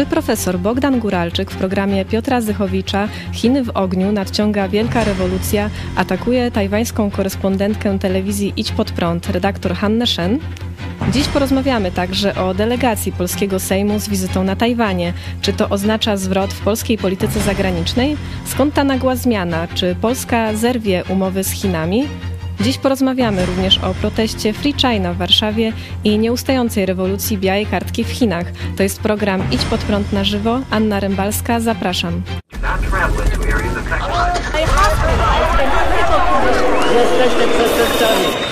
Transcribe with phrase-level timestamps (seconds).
[0.00, 6.50] Czy profesor Bogdan Guralczyk w programie Piotra Zychowicza Chiny w ogniu nadciąga wielka rewolucja, atakuje
[6.50, 10.38] tajwańską korespondentkę telewizji Idź pod prąd, redaktor Hannę Shen?
[11.12, 15.12] Dziś porozmawiamy także o delegacji polskiego Sejmu z wizytą na Tajwanie.
[15.42, 18.16] Czy to oznacza zwrot w polskiej polityce zagranicznej?
[18.44, 19.68] Skąd ta nagła zmiana?
[19.74, 22.08] Czy Polska zerwie umowy z Chinami?
[22.60, 25.72] Dziś porozmawiamy również o proteście Free China w Warszawie
[26.04, 28.46] i nieustającej rewolucji białej kartki w Chinach.
[28.76, 30.60] To jest program Idź pod prąd na żywo.
[30.70, 32.22] Anna Rymbalska, zapraszam.
[36.94, 38.49] Jesteście przestępcami.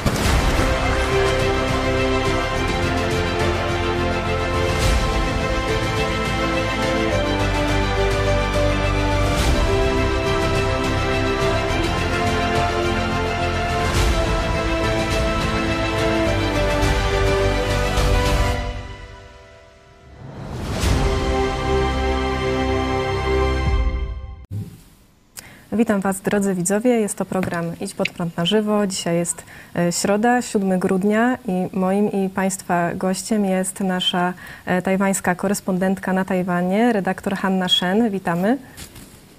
[25.79, 26.91] Witam Was, drodzy widzowie.
[26.91, 28.87] Jest to program Idź pod prąd na żywo.
[28.87, 29.45] Dzisiaj jest
[29.77, 34.35] e, środa, 7 grudnia i moim i Państwa gościem jest nasza
[34.67, 38.11] e, tajwańska korespondentka na Tajwanie, redaktor Hanna Shen.
[38.11, 38.59] Witamy.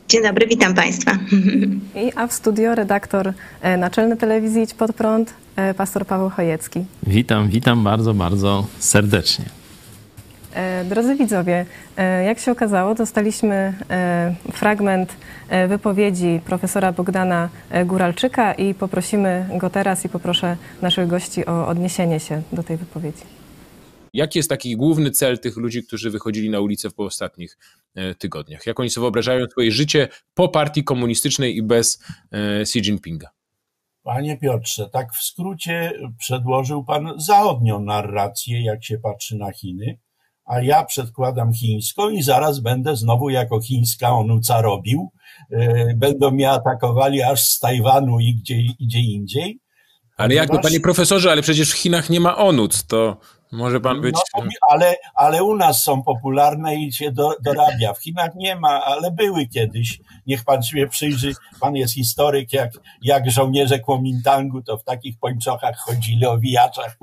[0.08, 1.12] Dzień dobry, witam Państwa.
[2.04, 5.34] I, a w studio redaktor e, naczelny telewizji Idź pod prąd,
[5.78, 6.86] pastor Paweł Chojecki.
[7.08, 9.59] Witam, witam bardzo, bardzo serdecznie.
[10.86, 11.66] Drodzy widzowie,
[12.26, 13.74] jak się okazało, dostaliśmy
[14.52, 15.18] fragment
[15.68, 17.50] wypowiedzi profesora Bogdana
[17.86, 23.24] Góralczyka i poprosimy go teraz i poproszę naszych gości o odniesienie się do tej wypowiedzi.
[24.14, 27.58] Jaki jest taki główny cel tych ludzi, którzy wychodzili na ulicę w ostatnich
[28.18, 28.66] tygodniach?
[28.66, 32.04] Jak oni sobie wyobrażają swoje życie po partii komunistycznej i bez
[32.62, 33.30] Xi Jinpinga?
[34.04, 39.98] Panie Piotrze, tak w skrócie przedłożył Pan zachodnią narrację, jak się patrzy na Chiny
[40.50, 45.12] a ja przedkładam chińską i zaraz będę znowu jako chińska onuca robił.
[45.52, 49.60] E, będą mnie atakowali aż z Tajwanu i gdzie, gdzie indziej.
[50.18, 53.18] Ale jak to, panie profesorze, ale przecież w Chinach nie ma onuc, to
[53.52, 54.16] może pan być...
[54.38, 57.94] No, ale, ale u nas są popularne i się do, dorabia.
[57.94, 60.00] W Chinach nie ma, ale były kiedyś.
[60.28, 62.72] Niech pan sobie przyjrzy, pan jest historyk, jak,
[63.02, 66.98] jak żołnierze Kuomintangu, to w takich pończochach chodzili, o wijaczach.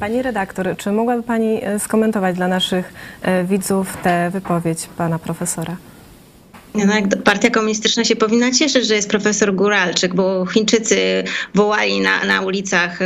[0.00, 2.92] Pani redaktor, czy mogłaby Pani e, skomentować dla naszych
[3.22, 5.76] e, widzów tę wypowiedź Pana profesora?
[6.76, 12.40] No, partia komunistyczna się powinna cieszyć, że jest profesor Guralczyk, bo Chińczycy wołali na, na
[12.40, 12.98] ulicach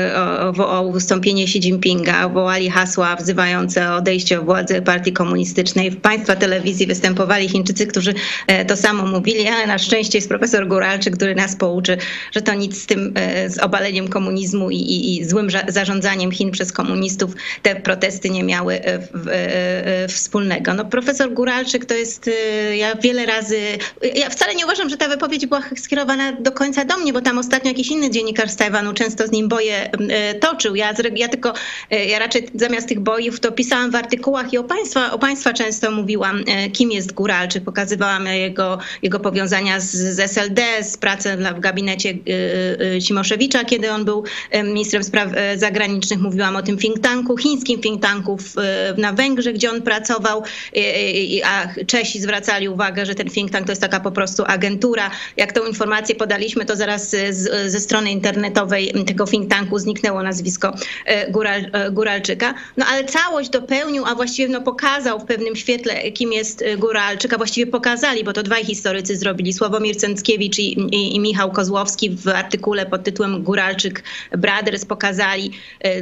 [0.58, 5.91] o, o wystąpienie Xi Jinpinga, wołali hasła wzywające o odejście od władzy partii komunistycznej.
[5.91, 8.14] W państwa telewizji występowali Chińczycy, którzy
[8.47, 11.97] e, to samo mówili, ale na szczęście jest profesor Guralczyk, który nas pouczy,
[12.32, 16.50] że to nic z tym, e, z obaleniem komunizmu i, i, i złym zarządzaniem Chin
[16.50, 20.75] przez komunistów te protesty nie miały w, w, wspólnego.
[20.75, 23.59] No, profesor Guralczyk to jest, e, ja wiele razy
[24.15, 27.38] ja wcale nie uważam, że ta wypowiedź była skierowana do końca do mnie, bo tam
[27.38, 30.75] ostatnio jakiś inny dziennikarz z Tajwanu często z nim boje e, toczył.
[30.75, 31.53] Ja, ja tylko,
[31.91, 35.53] e, ja raczej zamiast tych bojów to pisałam w artykułach i o państwa, o państwa
[35.53, 37.65] często mówiłam, kim jest Góralczyk.
[37.65, 42.15] Pokazywałam jego, jego powiązania z, z SLD, z pracą w gabinecie
[43.03, 44.25] Cimoszewicza, kiedy on był
[44.65, 46.21] ministrem spraw zagranicznych.
[46.21, 48.38] Mówiłam o tym think tanku, chińskim think tanku
[48.97, 50.42] na Węgrzech, gdzie on pracował,
[51.44, 55.10] a Czesi zwracali uwagę, że ten think think tank to jest taka po prostu agentura.
[55.36, 60.74] Jak tą informację podaliśmy, to zaraz z, ze strony internetowej tego think tanku zniknęło nazwisko
[61.06, 62.54] e, Góral, e, Góralczyka.
[62.76, 67.32] No ale całość dopełnił, a właściwie no, pokazał w pewnym świetle, kim jest e, Góralczyk,
[67.32, 72.10] a właściwie pokazali, bo to dwaj historycy zrobili, Sławomir Cęckiewicz i, i, i Michał Kozłowski
[72.10, 75.50] w artykule pod tytułem Góralczyk Brothers pokazali,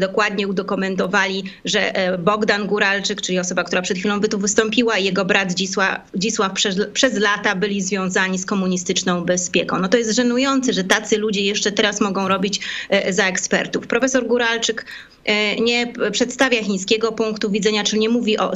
[0.00, 5.24] dokładnie udokumentowali, że Bogdan Góralczyk, czyli osoba, która przed chwilą by tu wystąpiła i jego
[5.24, 9.78] brat Dzisław, Dzisław przez, przez lata byli związani z komunistyczną bezpieką.
[9.78, 12.60] No to jest żenujące, że tacy ludzie jeszcze teraz mogą robić
[12.90, 13.86] e, za ekspertów.
[13.86, 14.84] Profesor Guralczyk
[15.24, 18.52] e, nie przedstawia chińskiego punktu widzenia, czyli nie mówi o,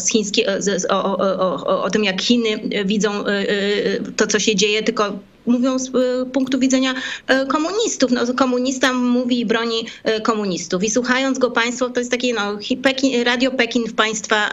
[0.89, 3.47] o, o, o, o tym, jak Chiny widzą e,
[4.17, 5.91] to, co się dzieje, tylko mówią z e,
[6.33, 6.95] punktu widzenia
[7.27, 8.11] e, komunistów.
[8.11, 10.85] No, komunista mówi i broni e, komunistów.
[10.85, 14.53] I słuchając go państwo, to jest takie no, Pekin, Radio Pekin w państwa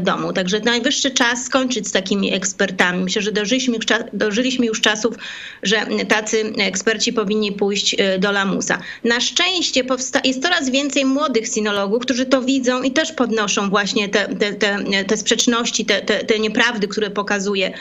[0.00, 0.32] domu.
[0.32, 3.04] Także najwyższy czas skończyć z takimi ekspertami.
[3.04, 3.78] Myślę, że dożyliśmy
[4.12, 5.14] dożyliśmy już czasów,
[5.62, 8.78] że tacy eksperci powinni pójść do lamusa.
[9.04, 9.84] Na szczęście
[10.24, 14.78] jest coraz więcej młodych sinologów, którzy to widzą i też podnoszą właśnie te, te, te,
[15.04, 17.72] te sprzeczności, te, te, te nieprawdy, które pokazuje,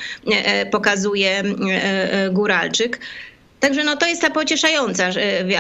[0.72, 1.44] pokazuje
[2.32, 3.00] góra Góralczyk.
[3.60, 5.10] Także no to jest ta pocieszająca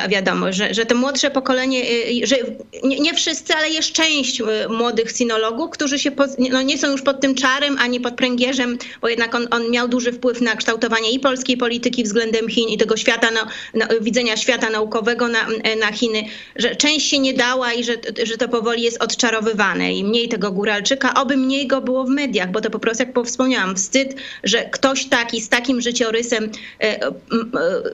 [0.09, 1.83] wiadomość, że, że to młodsze pokolenie,
[2.23, 2.35] że
[2.83, 6.11] nie, nie wszyscy, ale jest część młodych sinologów, którzy się
[6.51, 9.87] no nie są już pod tym czarem ani pod pręgierzem, bo jednak on, on miał
[9.87, 13.39] duży wpływ na kształtowanie i polskiej polityki względem Chin i tego świata, no,
[13.73, 15.47] no, widzenia świata naukowego na,
[15.79, 16.23] na Chiny,
[16.55, 17.93] że część się nie dała i że,
[18.23, 19.93] że to powoli jest odczarowywane.
[19.93, 23.25] I mniej tego góralczyka, oby mniej go było w mediach, bo to po prostu, jak
[23.25, 27.11] wspomniałam, wstyd, że ktoś taki z takim życiorysem e,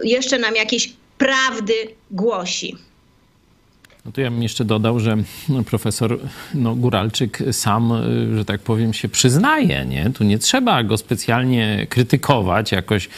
[0.03, 1.73] jeszcze nam jakieś prawdy
[2.11, 2.77] głosi.
[4.05, 5.17] No to ja bym jeszcze dodał, że
[5.65, 6.19] profesor
[6.53, 9.85] no, Góralczyk sam, y, że tak powiem, się przyznaje.
[9.85, 10.09] Nie?
[10.09, 13.09] Tu nie trzeba go specjalnie krytykować, jakoś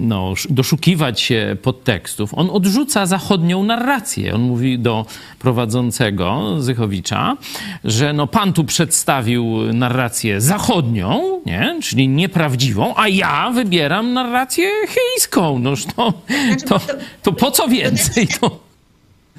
[0.00, 2.34] no, doszukiwać się podtekstów.
[2.34, 4.34] On odrzuca zachodnią narrację.
[4.34, 5.06] On mówi do
[5.38, 7.36] prowadzącego Zychowicza,
[7.84, 11.78] że no, pan tu przedstawił narrację zachodnią, nie?
[11.82, 15.58] czyli nieprawdziwą, a ja wybieram narrację chińską.
[15.58, 16.12] Noż to,
[16.46, 16.80] znaczy, to,
[17.22, 18.28] to po co więcej?
[18.40, 18.71] To...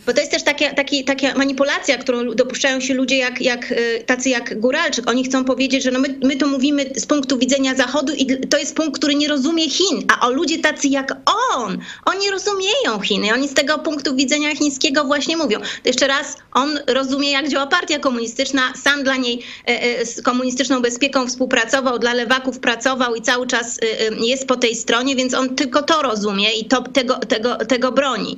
[0.05, 4.03] Bo to jest też taka, taki, taka manipulacja, którą dopuszczają się ludzie jak, jak, y,
[4.05, 5.09] tacy jak Góralczyk.
[5.09, 8.57] Oni chcą powiedzieć, że no my, my to mówimy z punktu widzenia Zachodu i to
[8.57, 10.03] jest punkt, który nie rozumie Chin.
[10.07, 11.15] A o ludzie tacy jak
[11.55, 13.33] on, oni rozumieją Chiny.
[13.33, 15.59] Oni z tego punktu widzenia chińskiego właśnie mówią.
[15.59, 20.21] To jeszcze raz, on rozumie jak działa partia komunistyczna, sam dla niej e, e, z
[20.21, 25.33] komunistyczną bezpieką współpracował, dla lewaków pracował i cały czas e, jest po tej stronie, więc
[25.33, 28.37] on tylko to rozumie i to, tego, tego, tego broni.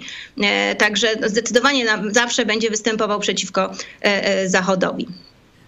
[0.78, 3.72] Także zdecydowanie zdecydowanie zawsze będzie występował przeciwko
[4.02, 5.08] e, e, Zachodowi.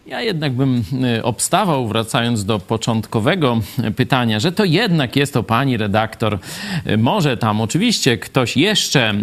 [0.07, 3.62] Ja jednak bym e, obstawał, wracając do początkowego
[3.95, 6.39] pytania, że to jednak jest to pani redaktor.
[6.98, 9.13] Może tam oczywiście ktoś jeszcze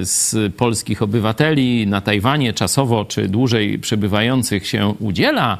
[0.00, 5.58] z polskich obywateli na Tajwanie czasowo czy dłużej przebywających się udziela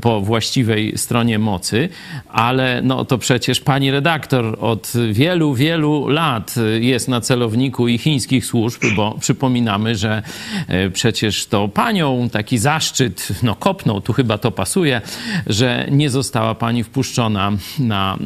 [0.00, 1.88] po właściwej stronie mocy,
[2.28, 8.46] ale no to przecież pani redaktor od wielu, wielu lat jest na celowniku i chińskich
[8.46, 10.22] służb, bo przypominamy, że
[10.68, 15.00] e, przecież to panią taki zaszczyt no, kopnął tu chyba to pasuje,
[15.46, 18.18] że nie została pani wpuszczona na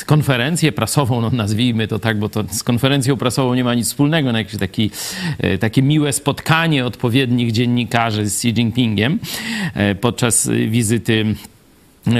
[0.00, 3.86] e, konferencję prasową, no nazwijmy to tak, bo to z konferencją prasową nie ma nic
[3.86, 4.90] wspólnego, na jakieś taki,
[5.38, 9.18] e, takie miłe spotkanie odpowiednich dziennikarzy z Xi Jinpingiem
[9.74, 11.34] e, podczas wizyty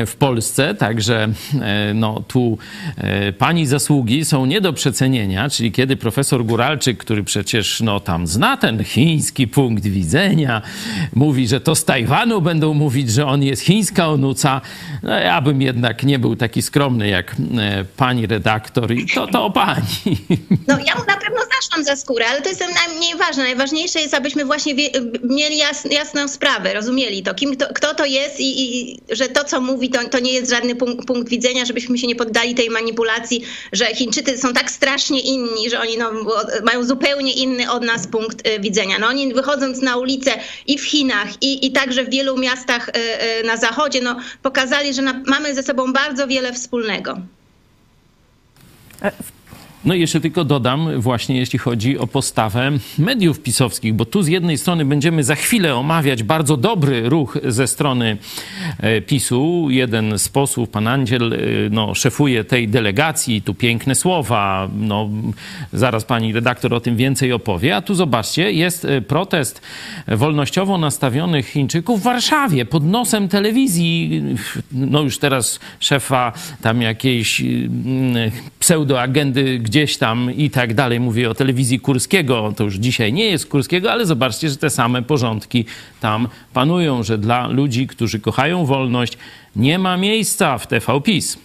[0.07, 1.29] w Polsce, także
[1.63, 2.59] e, no, tu
[2.97, 8.27] e, pani zasługi są nie do przecenienia, czyli kiedy profesor Góralczyk, który przecież no, tam
[8.27, 10.63] zna ten chiński punkt widzenia,
[11.15, 14.61] mówi, że to z Tajwanu będą mówić, że on jest chińska onuca,
[15.03, 19.45] no, ja bym jednak nie był taki skromny jak e, pani redaktor i to, to
[19.45, 20.17] o pani.
[20.69, 23.43] No ja mu na pewno zaszłam za skórę, ale to jest najmniej ważne.
[23.43, 24.75] Najważniejsze jest, abyśmy właśnie
[25.25, 25.57] mieli
[25.91, 29.76] jasną sprawę, rozumieli to, kim, to, kto to jest i, i że to, co mówi,
[29.77, 33.43] mówi, to, to nie jest żadny punkt, punkt, widzenia, żebyśmy się nie poddali tej manipulacji,
[33.73, 36.13] że Chińczycy są tak strasznie inni, że oni no,
[36.65, 38.99] mają zupełnie inny od nas punkt y, widzenia.
[38.99, 40.31] No, oni wychodząc na ulicę
[40.67, 45.03] i w Chinach, i, i także w wielu miastach y, na zachodzie, no, pokazali, że
[45.03, 47.19] na, mamy ze sobą bardzo wiele wspólnego.
[49.03, 49.13] E,
[49.87, 54.29] no i jeszcze tylko dodam właśnie, jeśli chodzi o postawę mediów pisowskich, bo tu z
[54.29, 58.17] jednej strony będziemy za chwilę omawiać bardzo dobry ruch ze strony
[58.81, 59.67] e, PiSu.
[59.71, 61.37] Jeden z posłów, pan Andziel, e,
[61.71, 65.09] no, szefuje tej delegacji, tu piękne słowa, no,
[65.73, 67.77] zaraz pani redaktor o tym więcej opowie.
[67.77, 69.63] A tu zobaczcie, jest e, protest
[70.09, 74.23] wolnościowo nastawionych Chińczyków w Warszawie pod nosem telewizji,
[74.73, 77.43] no już teraz szefa tam jakiejś
[78.59, 81.01] pseudoagendy, gdzie gdzieś tam i tak dalej.
[81.01, 85.03] Mówię o telewizji Kurskiego, to już dzisiaj nie jest Kurskiego, ale zobaczcie, że te same
[85.03, 85.65] porządki
[86.01, 89.19] tam panują, że dla ludzi, którzy kochają wolność,
[89.57, 91.39] nie ma miejsca w TV PiS.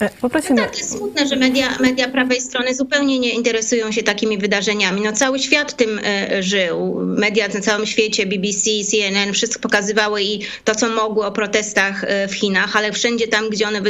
[0.00, 0.60] E, poprosimy.
[0.60, 5.00] No tak, jest smutne, że media, media prawej strony zupełnie nie interesują się takimi wydarzeniami.
[5.00, 7.00] No cały świat tym e, żył.
[7.00, 12.28] Media na całym świecie, BBC, CNN, wszystko pokazywały i to, co mogło o protestach e,
[12.28, 13.80] w Chinach, ale wszędzie tam, gdzie one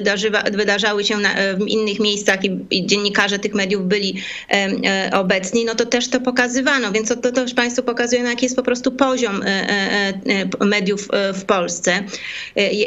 [0.53, 4.23] wydarzały się na, w innych miejscach i, i, dziennikarze tych mediów byli
[5.13, 6.93] obecni, no to też to pokazywano.
[6.93, 9.45] Więc to, to też Państwu pokazuje, jaki jest po prostu poziom
[10.61, 12.05] mediów w Polsce,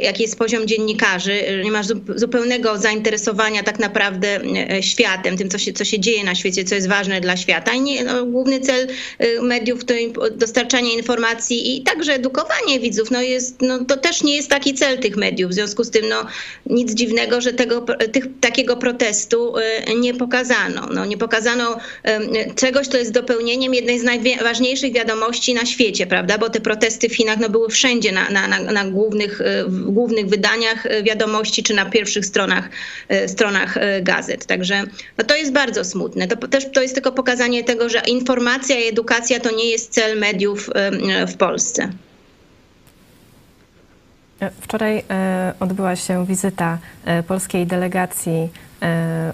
[0.02, 1.42] jaki jest poziom dziennikarzy.
[1.64, 4.42] Nie masz zupełnego zainteresowania zainteresowania tak naprawdę
[4.72, 7.74] e, światem, tym, co się, co się dzieje na świecie, co jest ważne dla świata.
[7.74, 8.88] I nie, no, główny cel
[9.20, 9.94] e, mediów to
[10.32, 13.12] dostarczanie informacji i także edukowanie widzów.
[13.12, 15.52] No jest, no, to też nie jest taki cel tych mediów.
[15.52, 16.26] W związku z tym no,
[16.66, 20.88] nic dziwnego, że tego, tych, takiego protestu e, nie pokazano.
[20.94, 21.78] No, nie pokazano
[22.56, 26.38] czegoś, co jest dopełnieniem jednej z najważniejszych wiadomości na świecie, prawda?
[26.38, 30.88] Bo te protesty w Chinach no, były wszędzie na, na, na, na głównych, głównych wydaniach
[31.04, 32.70] wiadomości czy na pierwszych stronach
[33.28, 34.46] stronach gazet.
[34.46, 34.84] Także
[35.18, 36.28] no to jest bardzo smutne.
[36.28, 40.20] To też to jest tylko pokazanie tego, że informacja i edukacja to nie jest cel
[40.20, 40.70] mediów
[41.28, 41.90] w Polsce.
[44.62, 45.04] Wczoraj
[45.60, 46.78] odbyła się wizyta
[47.28, 48.50] polskiej delegacji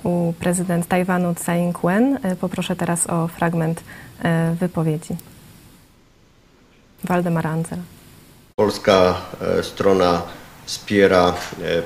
[0.03, 2.19] u prezydent Tajwanu Tsai Ing-wen.
[2.41, 3.83] Poproszę teraz o fragment
[4.59, 5.15] wypowiedzi.
[7.03, 7.81] Waldemara Andzela.
[8.55, 9.21] Polska
[9.61, 10.21] strona
[10.65, 11.33] wspiera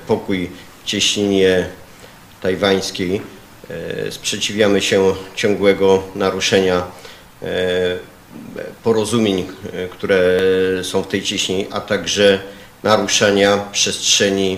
[0.07, 0.51] pokój
[0.85, 1.65] cieśninie
[2.41, 3.21] tajwańskiej.
[4.09, 6.83] Sprzeciwiamy się ciągłego naruszenia
[8.83, 9.47] porozumień,
[9.91, 10.39] które
[10.83, 12.39] są w tej cieśni, a także
[12.83, 14.57] naruszania przestrzeni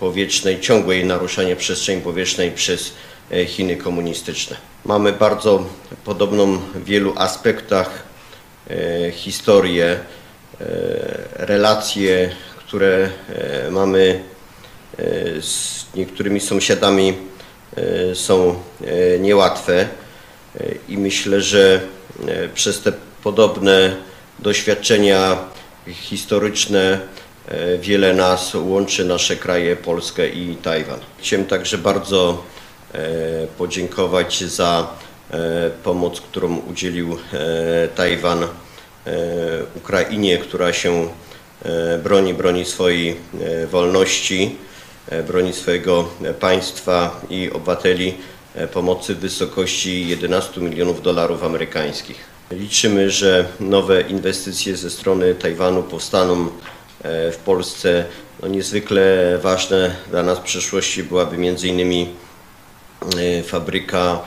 [0.00, 2.92] powietrznej, ciągłej naruszania przestrzeni powietrznej przez
[3.46, 4.56] Chiny komunistyczne.
[4.84, 5.64] Mamy bardzo
[6.04, 8.02] podobną w wielu aspektach
[9.12, 9.98] historię,
[11.32, 12.30] relacje,
[12.72, 13.10] które
[13.70, 14.24] mamy
[15.40, 17.14] z niektórymi sąsiadami
[18.14, 18.54] są
[19.20, 19.88] niełatwe
[20.88, 21.80] i myślę, że
[22.54, 23.96] przez te podobne
[24.38, 25.38] doświadczenia
[25.88, 27.00] historyczne
[27.80, 31.00] wiele nas łączy, nasze kraje, Polskę i Tajwan.
[31.18, 32.44] Chciałem także bardzo
[33.58, 34.86] podziękować za
[35.84, 37.18] pomoc, którą udzielił
[37.94, 38.46] Tajwan
[39.76, 41.08] Ukrainie, która się
[42.02, 43.16] broni, broni swojej
[43.70, 44.56] wolności,
[45.26, 46.08] broni swojego
[46.40, 48.14] państwa i obywateli
[48.72, 52.16] pomocy w wysokości 11 milionów dolarów amerykańskich.
[52.50, 56.48] Liczymy, że nowe inwestycje ze strony Tajwanu powstaną
[57.04, 58.04] w Polsce.
[58.42, 62.08] No niezwykle ważne dla nas w przyszłości byłaby między innymi
[63.44, 64.20] fabryka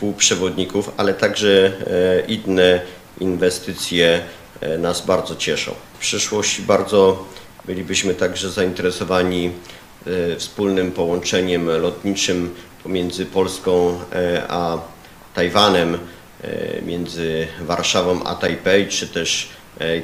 [0.00, 1.72] półprzewodników, ale także
[2.28, 2.80] inne
[3.20, 4.20] inwestycje
[4.78, 5.74] nas bardzo cieszą.
[5.94, 7.24] W przyszłości bardzo
[7.64, 9.50] bylibyśmy także zainteresowani
[10.38, 14.00] wspólnym połączeniem lotniczym pomiędzy Polską
[14.48, 14.78] a
[15.34, 15.98] Tajwanem,
[16.82, 19.48] między Warszawą a Tajpej, czy też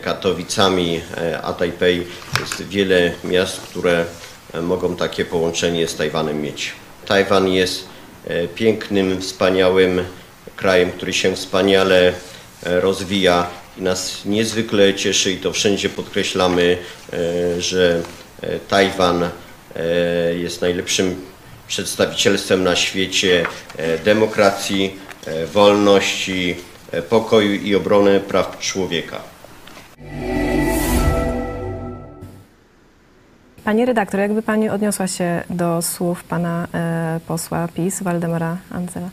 [0.02, 1.00] Katowicami
[1.42, 2.07] a Tajpej.
[2.40, 4.04] Jest wiele miast, które
[4.62, 6.73] mogą takie połączenie z Tajwanem mieć.
[7.07, 7.88] Tajwan jest
[8.54, 10.04] pięknym, wspaniałym
[10.57, 12.12] krajem, który się wspaniale
[12.62, 13.47] rozwija
[13.80, 16.78] nas niezwykle cieszy i to wszędzie podkreślamy,
[17.58, 18.02] że
[18.68, 19.30] Tajwan
[20.37, 21.20] jest najlepszym
[21.68, 23.46] przedstawicielstwem na świecie
[24.04, 24.96] demokracji,
[25.52, 26.56] wolności,
[27.08, 29.20] pokoju i obrony praw człowieka.
[33.64, 39.08] Pani redaktor, jakby Pani odniosła się do słów Pana e, posła PiS, Waldemara Andzela?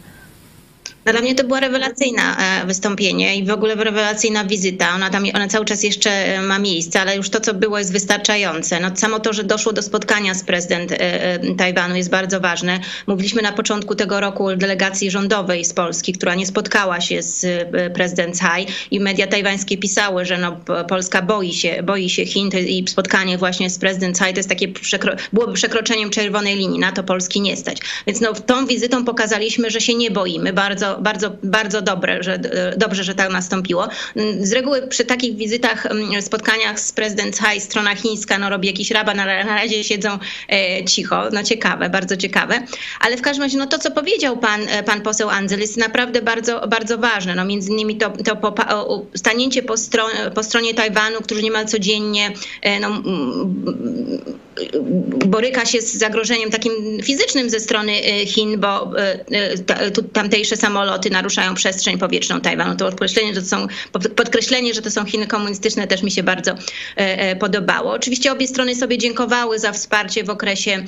[1.12, 4.96] Dla mnie to była rewelacyjna wystąpienie i w ogóle rewelacyjna wizyta.
[4.96, 8.80] Ona tam ona cały czas jeszcze ma miejsce, ale już to, co było, jest wystarczające.
[8.80, 10.94] No, samo to, że doszło do spotkania z prezydent
[11.58, 12.80] Tajwanu jest bardzo ważne.
[13.08, 17.68] Mówiliśmy na początku tego roku o delegacji rządowej z Polski, która nie spotkała się z
[17.94, 20.60] prezydent Tsai i media tajwańskie pisały, że no,
[20.90, 24.68] Polska boi się, boi się Chin i spotkanie właśnie z prezydent Tsai to jest takie
[24.68, 26.80] przekro, byłoby przekroczeniem czerwonej linii.
[26.80, 27.78] Na to Polski nie stać.
[28.08, 30.54] Więc no, tą wizytą pokazaliśmy, że się nie boimy.
[30.54, 32.40] Bardzo bardzo, bardzo dobre, że,
[32.78, 33.88] dobrze, że tak nastąpiło.
[34.40, 35.88] Z reguły przy takich wizytach,
[36.22, 40.86] spotkaniach z prezydent Tsai strona chińska no, robi jakiś rabat, na, na razie siedzą e,
[40.86, 41.30] cicho.
[41.34, 42.64] No ciekawe, bardzo ciekawe.
[43.00, 46.68] Ale w każdym razie no, to, co powiedział pan, pan poseł Andzel jest naprawdę bardzo,
[46.68, 47.36] bardzo ważne.
[47.36, 48.56] No, między innymi to, to po,
[49.16, 52.90] stanięcie po, stron, po stronie Tajwanu, którzy niemal codziennie e, no,
[55.26, 56.74] boryka się z zagrożeniem takim
[57.04, 57.92] fizycznym ze strony
[58.26, 58.92] Chin, bo
[60.14, 62.76] tamtejsze samoloty naruszają przestrzeń powietrzną Tajwanu.
[62.76, 63.68] To podkreślenie, że to są,
[64.16, 66.56] podkreślenie, że to są Chiny komunistyczne też mi się bardzo
[67.40, 67.92] podobało.
[67.92, 70.84] Oczywiście obie strony sobie dziękowały za wsparcie w okresie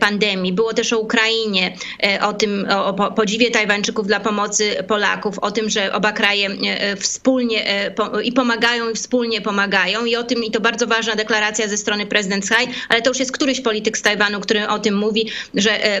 [0.00, 0.52] pandemii.
[0.52, 1.76] Było też o Ukrainie,
[2.22, 6.48] o tym, o podziwie Tajwańczyków dla pomocy Polaków, o tym, że oba kraje
[6.96, 7.90] wspólnie
[8.24, 12.06] i pomagają i wspólnie pomagają i o tym, i to bardzo ważna deklaracja ze strony
[12.06, 16.00] prezydent Tsai, ale to już jest któryś polityk z Tajwanu, który o tym mówi, że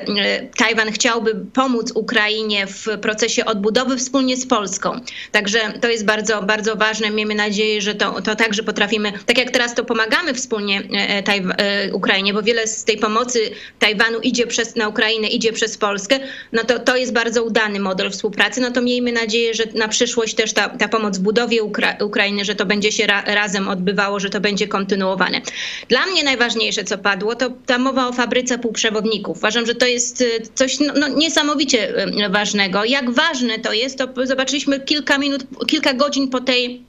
[0.56, 5.00] Tajwan chciałby pomóc Ukrainie w procesie odbudowy wspólnie z Polską.
[5.32, 7.10] Także to jest bardzo, bardzo ważne.
[7.10, 10.82] Miejmy nadzieję, że to, to także potrafimy, tak jak teraz to pomagamy wspólnie
[11.24, 11.44] Tajw
[11.92, 16.18] Ukrainie, bo wiele z tej pomocy Tajwanu idzie przez, na Ukrainę, idzie przez Polskę,
[16.52, 18.60] no to to jest bardzo udany model współpracy.
[18.60, 22.44] No to miejmy nadzieję, że na przyszłość też ta, ta pomoc w budowie Ukra Ukrainy,
[22.44, 25.40] że to będzie się ra razem odbywało, że to będzie kontynuowane.
[25.88, 29.38] Dla mnie najważniejsze, co padło, to ta mowa o fabryce półprzewodników.
[29.38, 30.24] Uważam, że to jest
[30.54, 31.94] coś no, no, niesamowicie
[32.30, 32.84] ważnego.
[32.84, 36.87] Jak ważne to jest, to zobaczyliśmy kilka minut, kilka godzin po tej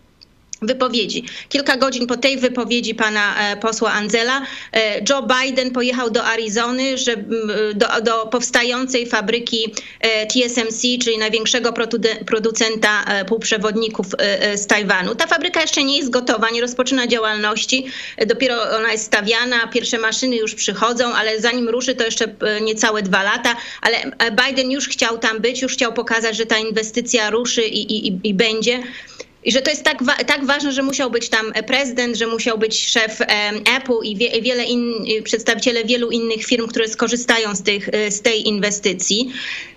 [0.61, 1.23] wypowiedzi.
[1.49, 4.41] Kilka godzin po tej wypowiedzi pana e, posła Anzela,
[4.73, 7.15] e, Joe Biden pojechał do Arizony, że,
[7.75, 11.73] do, do powstającej fabryki e, TSMC, czyli największego
[12.25, 14.05] producenta półprzewodników
[14.55, 15.15] z Tajwanu.
[15.15, 17.85] Ta fabryka jeszcze nie jest gotowa, nie rozpoczyna działalności,
[18.27, 23.23] dopiero ona jest stawiana, pierwsze maszyny już przychodzą, ale zanim ruszy to jeszcze niecałe dwa
[23.23, 23.97] lata, ale
[24.31, 28.33] Biden już chciał tam być, już chciał pokazać, że ta inwestycja ruszy i, i, i
[28.33, 28.79] będzie.
[29.43, 32.89] I że to jest tak, tak ważne, że musiał być tam prezydent, że musiał być
[32.89, 33.21] szef
[33.77, 38.47] Apple i wie, wiele in, przedstawiciele wielu innych firm, które skorzystają z, tych, z tej
[38.47, 39.31] inwestycji.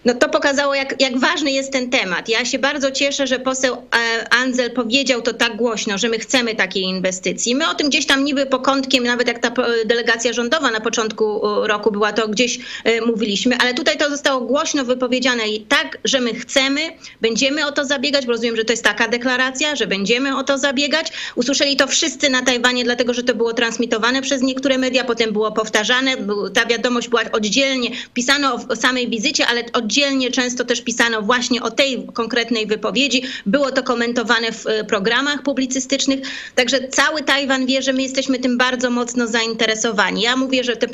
[0.04, 2.28] No to pokazało, jak, jak ważny jest ten temat.
[2.28, 6.54] Ja się bardzo cieszę, że poseł e, Anzel powiedział to tak głośno, że my chcemy
[6.54, 7.54] takiej inwestycji.
[7.54, 9.52] My o tym gdzieś tam niby pokątkiem, nawet jak ta
[9.86, 14.84] delegacja rządowa na początku roku była, to gdzieś e, mówiliśmy, ale tutaj to zostało głośno
[14.84, 16.80] wypowiedziane i tak, że my chcemy,
[17.20, 20.58] będziemy o to zabiegać, bo rozumiem, że to jest taka deklaracja, że będziemy o to
[20.58, 21.12] zabiegać.
[21.36, 25.52] Usłyszeli to wszyscy na Tajwanie, dlatego że to było transmitowane przez niektóre media, potem było
[25.52, 26.16] powtarzane.
[26.54, 31.70] Ta wiadomość była oddzielnie, pisano o samej wizycie, ale oddzielnie często też pisano właśnie o
[31.70, 33.22] tej konkretnej wypowiedzi.
[33.46, 36.20] Było to komentowane w e, programach publicystycznych.
[36.54, 40.22] Także cały Tajwan wie, że my jesteśmy tym bardzo mocno zainteresowani.
[40.22, 40.86] Ja mówię, że te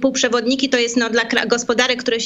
[0.00, 2.16] półprzewodniki to jest no, dla gospodarek, które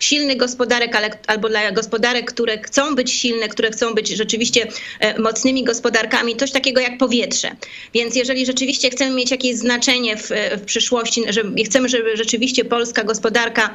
[0.00, 4.66] silnych gospodarek, ale, albo dla gospodarek, które chcą być silne, które chcą być rzeczywiście
[5.00, 7.50] e, mocnymi gospodarkami, coś takiego jak powietrze.
[7.94, 12.64] Więc jeżeli rzeczywiście chcemy mieć jakieś znaczenie w, e, w przyszłości, że chcemy, żeby rzeczywiście
[12.64, 13.74] polska gospodarka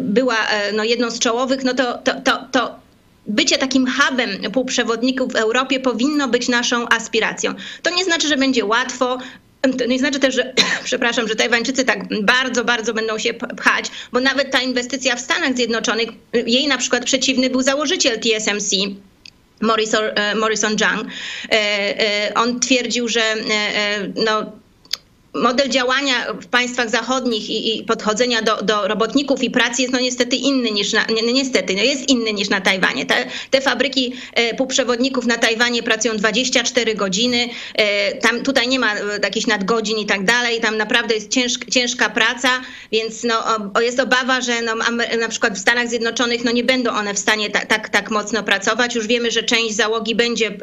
[0.00, 0.36] była
[0.72, 2.74] no, jedną z czołowych, no to, to, to, to
[3.26, 7.54] bycie takim hubem półprzewodników w Europie powinno być naszą aspiracją.
[7.82, 9.18] To nie znaczy, że będzie łatwo,
[9.78, 10.54] to nie znaczy też, że,
[10.84, 15.56] przepraszam, że Tajwańczycy tak bardzo, bardzo będą się pchać, bo nawet ta inwestycja w Stanach
[15.56, 16.08] Zjednoczonych,
[16.46, 18.76] jej na przykład przeciwny był założyciel TSMC,
[19.60, 21.10] Morrison, e, Morrison Jung.
[21.50, 21.54] E,
[22.30, 23.20] e, on twierdził, że
[24.24, 24.52] no,
[25.34, 30.00] model działania w państwach zachodnich i, i podchodzenia do, do, robotników i pracy jest no
[30.00, 33.06] niestety inny niż na, ni, niestety, no jest inny niż na Tajwanie.
[33.06, 38.94] Te, te fabryki e, półprzewodników na Tajwanie pracują 24 godziny, e, tam tutaj nie ma
[38.94, 42.48] e, jakichś nadgodzin i tak dalej, tam naprawdę jest ciężk, ciężka praca,
[42.92, 44.74] więc no, o, jest obawa, że no,
[45.20, 48.42] na przykład w Stanach Zjednoczonych no, nie będą one w stanie tak, tak, tak mocno
[48.42, 48.94] pracować.
[48.94, 50.58] Już wiemy, że część załogi będzie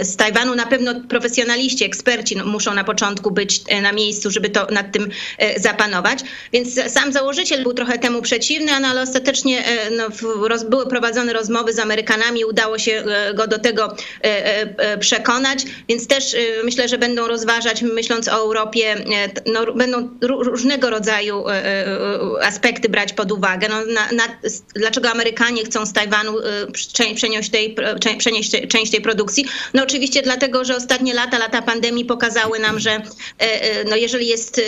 [0.00, 4.66] z Tajwanu, na pewno profesjonaliści, eksperci no, muszą na początku być na miejscu, żeby to
[4.70, 6.18] nad tym e, zapanować.
[6.52, 10.08] Więc sam założyciel był trochę temu przeciwny, no, ale ostatecznie e, no,
[10.48, 13.96] roz, były prowadzone rozmowy z Amerykanami, udało się e, go do tego
[15.00, 18.96] przekonać, więc też myślę, że będą rozważać, myśląc o Europie,
[19.46, 21.44] no, będą różnego rodzaju
[22.42, 23.68] aspekty brać pod uwagę.
[23.68, 24.24] No, na, na,
[24.74, 26.32] dlaczego Amerykanie chcą z Tajwanu
[27.14, 27.76] przenieść, tej,
[28.18, 29.44] przenieść część tej produkcji?
[29.74, 33.02] No oczywiście dlatego, że ostatnie lata, lata pandemii pokazały nam, że
[33.90, 34.62] no jeżeli jest y,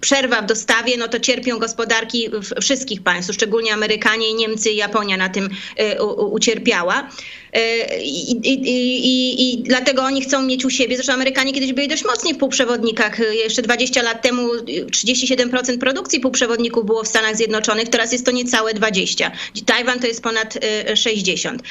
[0.00, 2.28] przerwa w dostawie, no to cierpią gospodarki
[2.60, 5.50] wszystkich państw, szczególnie Amerykanie, Niemcy i Japonia na tym
[5.98, 7.08] y, ucierpiała.
[7.56, 10.96] Y, I, i, i, I, dlatego oni chcą mieć u siebie.
[10.96, 13.18] Zresztą Amerykanie kiedyś byli dość mocni w półprzewodnikach.
[13.32, 18.74] Jeszcze 20 lat temu 37% produkcji półprzewodników było w Stanach Zjednoczonych, teraz jest to niecałe
[18.74, 19.30] 20.
[19.66, 20.58] Tajwan to jest ponad
[20.94, 21.62] 60.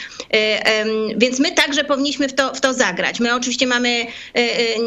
[1.18, 3.20] Więc my także powinniśmy w to, w to zagrać.
[3.20, 4.06] My oczywiście mamy,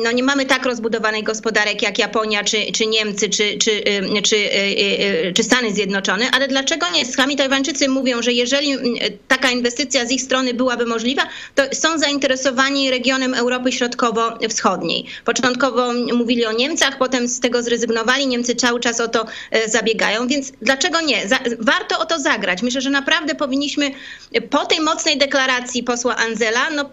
[0.05, 3.83] no nie mamy tak rozbudowanej gospodarek jak Japonia, czy, czy Niemcy, czy, czy,
[4.23, 4.37] czy,
[5.35, 7.05] czy Stany Zjednoczone, ale dlaczego nie?
[7.05, 8.77] Sami Tajwańczycy mówią, że jeżeli
[9.29, 11.23] taka inwestycja z ich strony byłaby możliwa,
[11.55, 15.05] to są zainteresowani regionem Europy Środkowo-Wschodniej.
[15.25, 18.27] Początkowo mówili o Niemcach, potem z tego zrezygnowali.
[18.27, 19.27] Niemcy cały czas o to
[19.67, 21.29] zabiegają, więc dlaczego nie?
[21.59, 22.63] warto o to zagrać.
[22.63, 23.91] Myślę, że naprawdę powinniśmy
[24.51, 26.91] po tej mocnej deklaracji posła Anzela, no,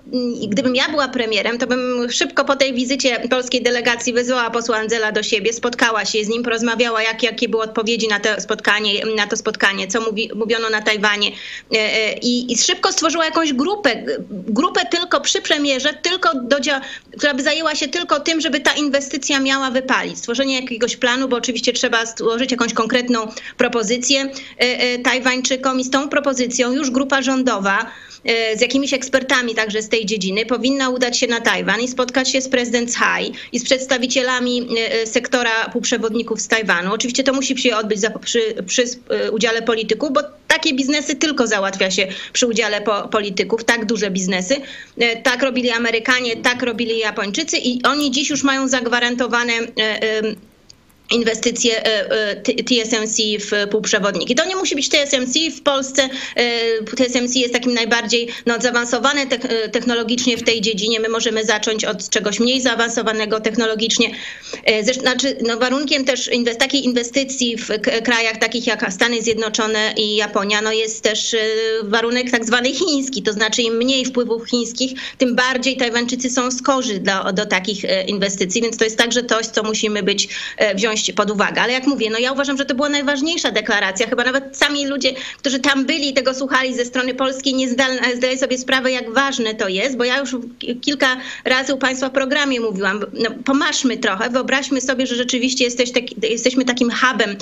[0.47, 5.11] gdybym ja była premierem, to bym szybko po tej wizycie polskiej delegacji wezwała posła Anzela
[5.11, 9.27] do siebie, spotkała się z nim, porozmawiała, jak, jakie były odpowiedzi na to spotkanie, na
[9.27, 14.03] to spotkanie co mówi, mówiono na Tajwanie e, e, i, i szybko stworzyła jakąś grupę,
[14.29, 16.57] grupę tylko przy premierze, tylko do,
[17.17, 20.17] która by zajęła się tylko tym, żeby ta inwestycja miała wypalić.
[20.17, 26.09] Stworzenie jakiegoś planu, bo oczywiście trzeba stworzyć jakąś konkretną propozycję e, Tajwańczykom i z tą
[26.09, 27.91] propozycją już grupa rządowa
[28.55, 32.41] z jakimiś ekspertami także z tej dziedziny, powinna udać się na Tajwan i spotkać się
[32.41, 36.93] z prezydent Tsai i z przedstawicielami e, sektora półprzewodników z Tajwanu.
[36.93, 41.91] Oczywiście to musi się odbyć przy, przy e, udziale polityków, bo takie biznesy tylko załatwia
[41.91, 44.55] się przy udziale po, polityków, tak duże biznesy.
[45.23, 49.53] Tak robili Amerykanie, tak robili Japończycy i oni dziś już mają zagwarantowane
[51.11, 51.83] inwestycje
[52.43, 54.35] TSMC w półprzewodniki.
[54.35, 56.09] To nie musi być TSMC w Polsce.
[56.97, 59.27] TSMC jest takim najbardziej no, zaawansowane
[59.71, 60.99] technologicznie w tej dziedzinie.
[60.99, 64.11] My możemy zacząć od czegoś mniej zaawansowanego technologicznie.
[65.01, 67.67] Znaczy, no, warunkiem też takiej inwestycji w
[68.03, 71.35] krajach takich jak Stany Zjednoczone i Japonia no, jest też
[71.83, 73.23] warunek tak zwany chiński.
[73.23, 78.61] To znaczy im mniej wpływów chińskich, tym bardziej Tajwańczycy są skorzy do, do takich inwestycji.
[78.61, 80.27] Więc to jest także coś, co musimy być,
[80.75, 81.61] wziąć pod uwagę.
[81.61, 84.07] Ale jak mówię, no ja uważam, że to była najważniejsza deklaracja.
[84.07, 88.37] Chyba nawet sami ludzie, którzy tam byli i tego słuchali ze strony polskiej, nie zdają
[88.39, 90.35] sobie sprawę, jak ważne to jest, bo ja już
[90.81, 95.91] kilka razy u Państwa w programie mówiłam, no, pomaszmy trochę, wyobraźmy sobie, że rzeczywiście jesteś
[95.91, 97.35] taki, jesteśmy takim hubem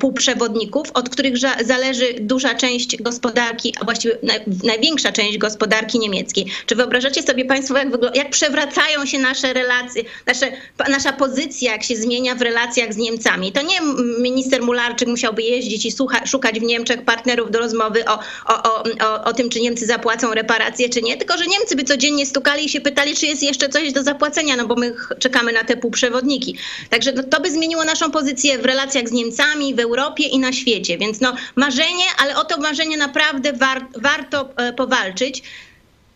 [0.00, 4.18] półprzewodników, od których zależy duża część gospodarki, a właściwie
[4.64, 6.46] największa część gospodarki niemieckiej.
[6.66, 10.52] Czy wyobrażacie sobie Państwo, jak, jak przewracają się nasze relacje, nasze,
[10.88, 13.52] nasza pozycja, jak się zmienia w relacjach z Niemcami.
[13.52, 13.80] To nie
[14.18, 18.84] minister Mularczyk musiałby jeździć i słucha, szukać w Niemczech partnerów do rozmowy o, o, o,
[19.00, 22.64] o, o tym, czy Niemcy zapłacą reparacje, czy nie, tylko że Niemcy by codziennie stukali
[22.64, 25.76] i się pytali, czy jest jeszcze coś do zapłacenia, no bo my czekamy na te
[25.76, 26.56] półprzewodniki.
[26.90, 30.52] Także to, to by zmieniło naszą pozycję w relacjach z Niemcami, w Europie i na
[30.52, 30.98] świecie.
[30.98, 35.42] Więc no marzenie, ale o to marzenie naprawdę war, warto e, powalczyć.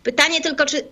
[0.07, 0.83] Pytanie tylko, czy,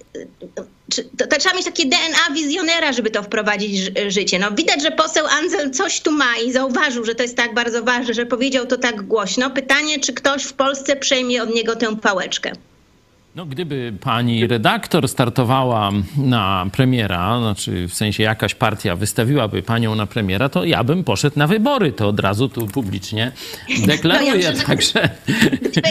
[0.91, 4.39] czy to, to, trzeba mieć takie DNA wizjonera, żeby to wprowadzić w życie.
[4.39, 7.83] No, widać, że poseł Anzel coś tu ma i zauważył, że to jest tak bardzo
[7.83, 9.49] ważne, że powiedział to tak głośno.
[9.49, 12.51] Pytanie, czy ktoś w Polsce przejmie od niego tę pałeczkę.
[13.35, 20.05] No, gdyby pani redaktor startowała na premiera, znaczy w sensie jakaś partia wystawiłaby panią na
[20.05, 21.91] premiera, to ja bym poszedł na wybory.
[21.91, 23.31] To od razu tu publicznie
[23.87, 24.31] deklaruję.
[24.31, 25.09] No ja także...
[25.61, 25.89] Gdyby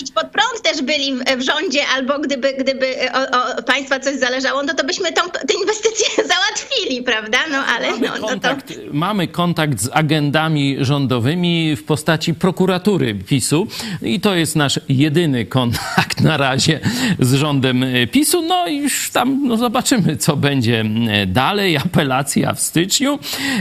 [0.00, 4.18] Idź pod prąd też byli w, w rządzie, albo gdyby, gdyby o, o, państwa coś
[4.18, 7.38] zależało, no to byśmy tą, te inwestycje załatwili, prawda?
[7.50, 8.80] No ale mamy, no, kontakt, no to...
[8.92, 13.66] mamy kontakt z agendami rządowymi w postaci prokuratury PiSu
[14.02, 16.80] i to jest nasz jedyny kontakt na razie razie
[17.18, 18.42] z rządem e, PiSu.
[18.42, 21.76] No i już tam no zobaczymy, co będzie e, dalej.
[21.76, 23.18] Apelacja w styczniu.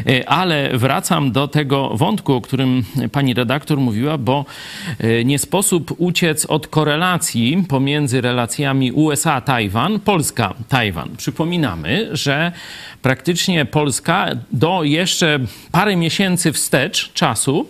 [0.07, 4.45] E, ale wracam do tego wątku, o którym pani redaktor mówiła, bo
[5.25, 11.09] nie sposób uciec od korelacji pomiędzy relacjami USA-Tajwan, Polska-Tajwan.
[11.17, 12.51] Przypominamy, że
[13.01, 15.39] praktycznie Polska do jeszcze
[15.71, 17.67] parę miesięcy wstecz czasu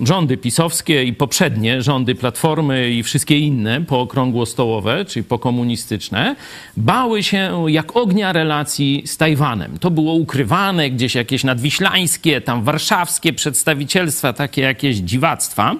[0.00, 6.36] rządy pisowskie i poprzednie rządy Platformy i wszystkie inne po okrągłe okrągłostołowe, czyli pokomunistyczne,
[6.76, 9.78] bały się jak ognia relacji z Tajwanem.
[9.78, 15.76] To było ukrywane, gdzieś jakieś nadwiślańskie, tam warszawskie przedstawicielstwa, takie jakieś dziwactwa.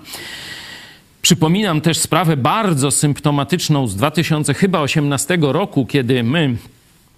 [1.23, 6.57] Przypominam też sprawę bardzo symptomatyczną z 2018 roku, kiedy my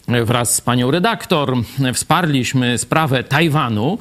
[0.08, 1.54] wraz z panią redaktor
[1.94, 3.98] wsparliśmy sprawę Tajwanu.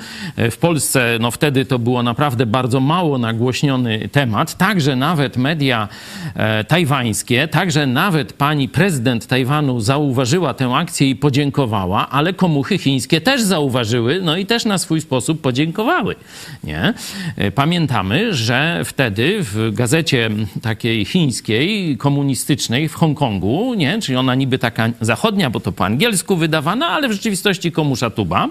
[0.51, 4.57] W Polsce no wtedy to było naprawdę bardzo mało nagłośniony temat.
[4.57, 5.87] Także nawet media
[6.35, 13.21] e, tajwańskie, także nawet pani prezydent Tajwanu zauważyła tę akcję i podziękowała, ale komuchy chińskie
[13.21, 16.15] też zauważyły, no i też na swój sposób podziękowały.
[16.63, 16.93] Nie?
[17.37, 20.29] E, pamiętamy, że wtedy w gazecie
[20.61, 23.99] takiej chińskiej, komunistycznej w Hongkongu, nie?
[24.01, 28.47] czyli ona niby taka zachodnia, bo to po angielsku wydawana, ale w rzeczywistości komusza tuba,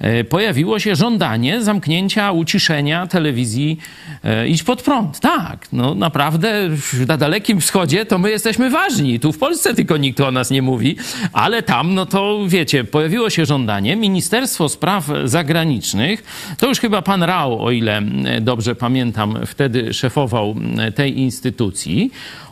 [0.00, 3.78] e, pojawiło się żądanie zamknięcia, uciszenia telewizji
[4.24, 5.20] e, Idź pod prąd.
[5.20, 6.70] Tak, no naprawdę
[7.08, 9.20] na Dalekim Wschodzie to my jesteśmy ważni.
[9.20, 10.96] Tu w Polsce tylko nikt o nas nie mówi,
[11.32, 13.96] ale tam, no to wiecie, pojawiło się żądanie.
[13.96, 16.22] Ministerstwo Spraw Zagranicznych,
[16.58, 20.56] to już chyba pan Rao, o ile e, dobrze pamiętam, wtedy szefował
[20.94, 22.10] tej instytucji,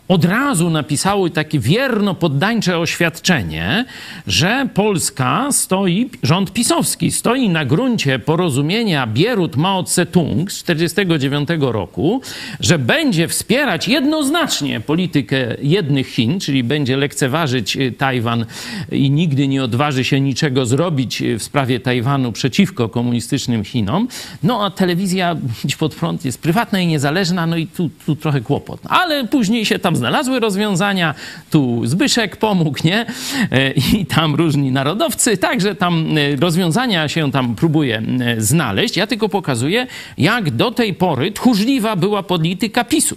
[0.09, 3.85] od razu napisały takie wierno poddańcze oświadczenie,
[4.27, 12.21] że Polska stoi, rząd pisowski stoi na gruncie porozumienia Bierut-Mao Tse-tung z 1949 roku,
[12.61, 18.47] że będzie wspierać jednoznacznie politykę jednych Chin, czyli będzie lekceważyć y, Tajwan
[18.93, 24.09] i nigdy nie odważy się niczego zrobić y, w sprawie Tajwanu przeciwko komunistycznym Chinom.
[24.43, 25.37] No a telewizja
[25.79, 28.81] pod prąd jest prywatna i niezależna, no i tu, tu trochę kłopot.
[28.85, 31.15] Ale później się tam znalazły rozwiązania,
[31.51, 33.07] tu Zbyszek pomógł, nie?
[33.51, 38.97] E, I tam różni narodowcy, także tam e, rozwiązania się tam próbuje e, znaleźć.
[38.97, 39.87] Ja tylko pokazuję,
[40.19, 43.17] jak do tej pory tchórzliwa była polityka PiSu.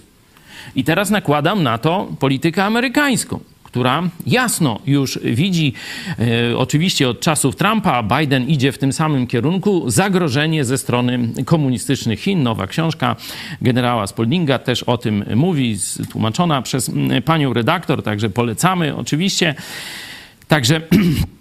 [0.76, 5.74] I teraz nakładam na to politykę amerykańską która jasno już widzi,
[6.20, 12.20] e, oczywiście od czasów Trumpa, Biden idzie w tym samym kierunku, zagrożenie ze strony komunistycznych
[12.20, 12.44] Chin.
[12.44, 13.16] Nowa książka
[13.62, 15.78] generała Spaldinga też o tym mówi,
[16.12, 16.92] tłumaczona przez
[17.26, 19.56] panią redaktor, także polecamy oczywiście.
[20.48, 20.82] Także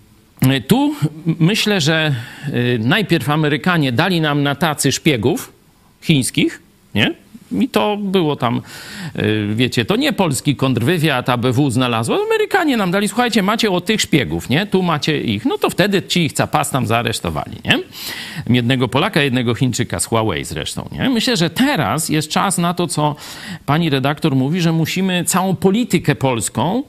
[0.69, 2.15] tu myślę, że
[2.79, 5.53] najpierw Amerykanie dali nam na tacy szpiegów
[6.03, 6.63] chińskich,
[6.95, 7.15] nie?
[7.53, 8.63] I to było tam,
[9.19, 12.19] y, wiecie, to nie polski kontrwywiad ABW znalazło.
[12.27, 14.67] Amerykanie nam dali, słuchajcie, macie od tych szpiegów, nie?
[14.67, 15.45] Tu macie ich.
[15.45, 17.79] No to wtedy ci ich capas tam zaaresztowali, nie?
[18.57, 21.11] Jednego Polaka, jednego Chińczyka z Huawei zresztą, nie?
[21.11, 23.17] Myślę, że teraz jest czas na to, co
[23.67, 26.83] pani redaktor mówi, że musimy całą politykę polską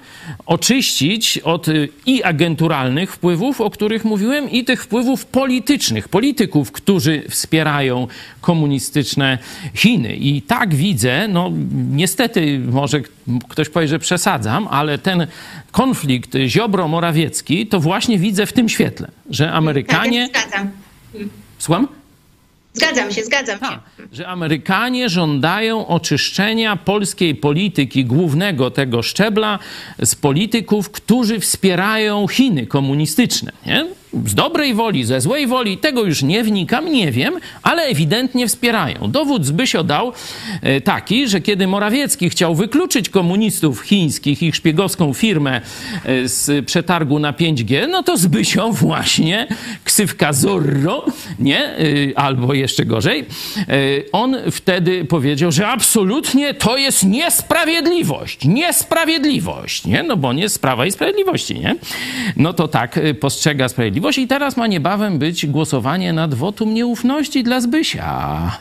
[0.45, 7.24] oczyścić od y, i agenturalnych wpływów, o których mówiłem, i tych wpływów politycznych, polityków, którzy
[7.30, 8.08] wspierają
[8.41, 9.38] komunistyczne
[9.74, 10.15] Chiny.
[10.15, 11.51] I tak widzę, no
[11.91, 13.01] niestety może
[13.49, 15.27] ktoś powie, że przesadzam, ale ten
[15.71, 20.29] konflikt Ziobro-Morawiecki to właśnie widzę w tym świetle, że Amerykanie...
[20.29, 20.71] Tak, zgadzam.
[21.57, 21.87] Słucham?
[22.73, 23.65] Zgadzam się, zgadzam się.
[23.65, 23.79] Tak,
[24.11, 29.59] że Amerykanie żądają oczyszczenia polskiej polityki, głównego tego szczebla,
[30.03, 33.51] z polityków, którzy wspierają Chiny komunistyczne.
[33.65, 33.85] Nie?
[34.26, 39.12] Z dobrej woli, ze złej woli, tego już nie wnikam, nie wiem, ale ewidentnie wspierają.
[39.12, 40.13] Dowód Zbysio dał
[40.62, 45.62] e, taki, że kiedy Morawiecki chciał wykluczyć komunistów chińskich, ich szpiegowską firmę
[46.06, 49.47] e, z przetargu na 5G, no to Zbysio właśnie,
[49.84, 51.06] ksywka Zorro,
[51.39, 51.78] nie, e,
[52.15, 53.26] albo jeszcze gorzej,
[54.12, 60.86] on wtedy powiedział, że absolutnie to jest niesprawiedliwość, niesprawiedliwość, nie, no bo nie jest sprawa
[60.86, 61.76] i sprawiedliwości, nie,
[62.38, 67.43] no to tak postrzega sprawiedliwość Sprawiedliwość i teraz ma niebawem być głosowanie nad wotum nieufności
[67.43, 68.51] dla Zbysia.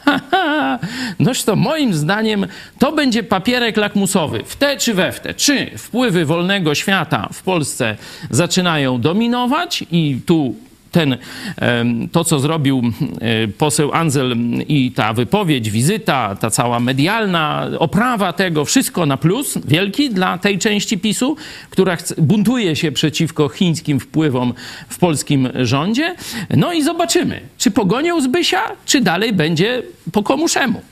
[1.18, 2.46] Noż to moim zdaniem
[2.78, 5.34] to będzie papierek lakmusowy w te czy we w te.
[5.34, 7.96] Czy wpływy wolnego świata w Polsce
[8.30, 10.54] zaczynają dominować i tu
[10.90, 11.16] ten,
[12.12, 12.82] to, co zrobił
[13.58, 14.36] poseł Anzel
[14.68, 20.58] i ta wypowiedź, wizyta, ta cała medialna oprawa tego, wszystko na plus wielki dla tej
[20.58, 21.36] części PiSu,
[21.70, 24.54] która buntuje się przeciwko chińskim wpływom
[24.88, 26.14] w polskim rządzie.
[26.56, 30.82] No i zobaczymy, czy pogonią Zbysia, czy dalej będzie po komuszemu.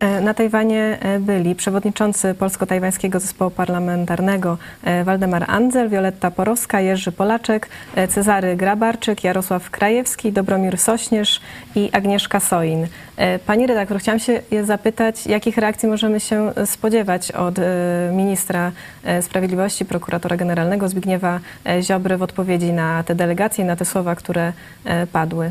[0.00, 7.12] E, na Tajwanie e, byli przewodniczący Polsko-Tajwańskiego Zespołu Parlamentarnego e, Waldemar Andzel, Wioletta Porowska, Jerzy
[7.12, 7.68] Polaczek,
[8.08, 11.40] Cezary Grabarczyk, Jarosław Krajewski, Dobromir Sośnierz
[11.74, 12.86] i Agnieszka Soin.
[13.46, 17.54] Pani redaktor, chciałam się zapytać, jakich reakcji możemy się spodziewać od
[18.12, 18.72] ministra
[19.20, 21.40] sprawiedliwości, prokuratora generalnego Zbigniewa
[21.82, 24.52] Ziobry w odpowiedzi na te delegacje na te słowa, które
[25.12, 25.50] padły?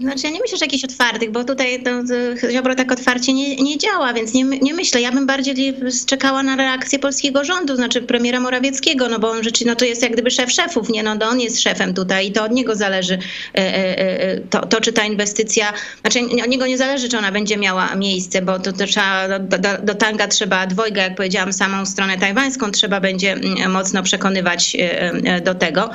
[0.00, 3.56] Znaczy ja nie myślę, że jakichś otwartych, bo tutaj to, to Ziobro tak otwarcie nie,
[3.56, 5.00] nie działa, więc nie, nie myślę.
[5.00, 5.74] Ja bym bardziej
[6.06, 10.02] czekała na reakcję polskiego rządu, znaczy premiera Morawieckiego, no bo on rzeczywiście, no to jest
[10.02, 11.02] jak gdyby szef szefów, nie?
[11.02, 13.18] No to on jest szefem tutaj i to od niego zależy
[13.54, 17.32] e, e, e, to, to czy ta inwestycja, znaczy od niego nie zależy, czy ona
[17.32, 21.52] będzie miała miejsce, bo to, to trzeba, do, do, do tanga trzeba dwojga, jak powiedziałam,
[21.52, 24.76] samą stronę tajwańską trzeba będzie mm, mocno przekonywać
[25.44, 25.90] do tego.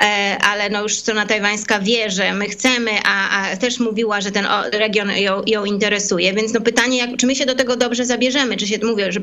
[0.00, 4.30] E, ale no już strona tajwańska wie, że my chcemy, a, a też mówiła, że
[4.30, 6.32] ten region ją, ją, interesuje.
[6.32, 8.56] Więc no pytanie, jak, czy my się do tego dobrze zabierzemy?
[8.56, 9.20] Czy się mówię, że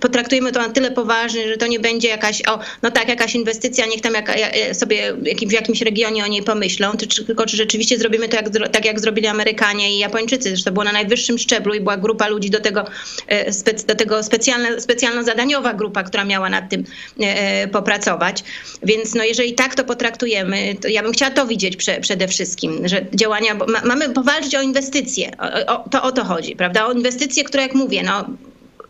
[0.00, 3.86] potraktujemy to na tyle poważnie, że to nie będzie jakaś, o, no tak, jakaś inwestycja,
[3.86, 4.32] niech tam jak,
[4.72, 5.14] sobie
[5.46, 9.00] w jakimś regionie o niej pomyślą, czy, tylko czy rzeczywiście zrobimy to jak, tak, jak
[9.00, 10.48] zrobili Amerykanie i Japończycy.
[10.48, 12.84] Zresztą to było na najwyższym szczeblu i była grupa ludzi do tego,
[13.28, 13.52] e,
[13.86, 16.84] do tego specjalna, specjalno-zadaniowa grupa, która miała nad tym
[17.20, 18.44] e, popracować.
[18.82, 22.88] Więc no jeżeli tak to potraktujemy, traktujemy, ja bym chciała to widzieć prze, przede wszystkim,
[22.88, 26.86] że działania, ma, mamy powalczyć o inwestycje, o, o, to o to chodzi, prawda?
[26.86, 28.24] O inwestycje, które jak mówię, no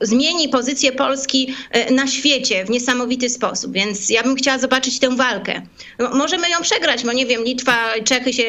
[0.01, 3.73] zmieni pozycję Polski e, na świecie w niesamowity sposób.
[3.73, 5.63] Więc ja bym chciała zobaczyć tę walkę.
[6.15, 8.45] Możemy ją przegrać, bo nie wiem, Litwa, Czechy się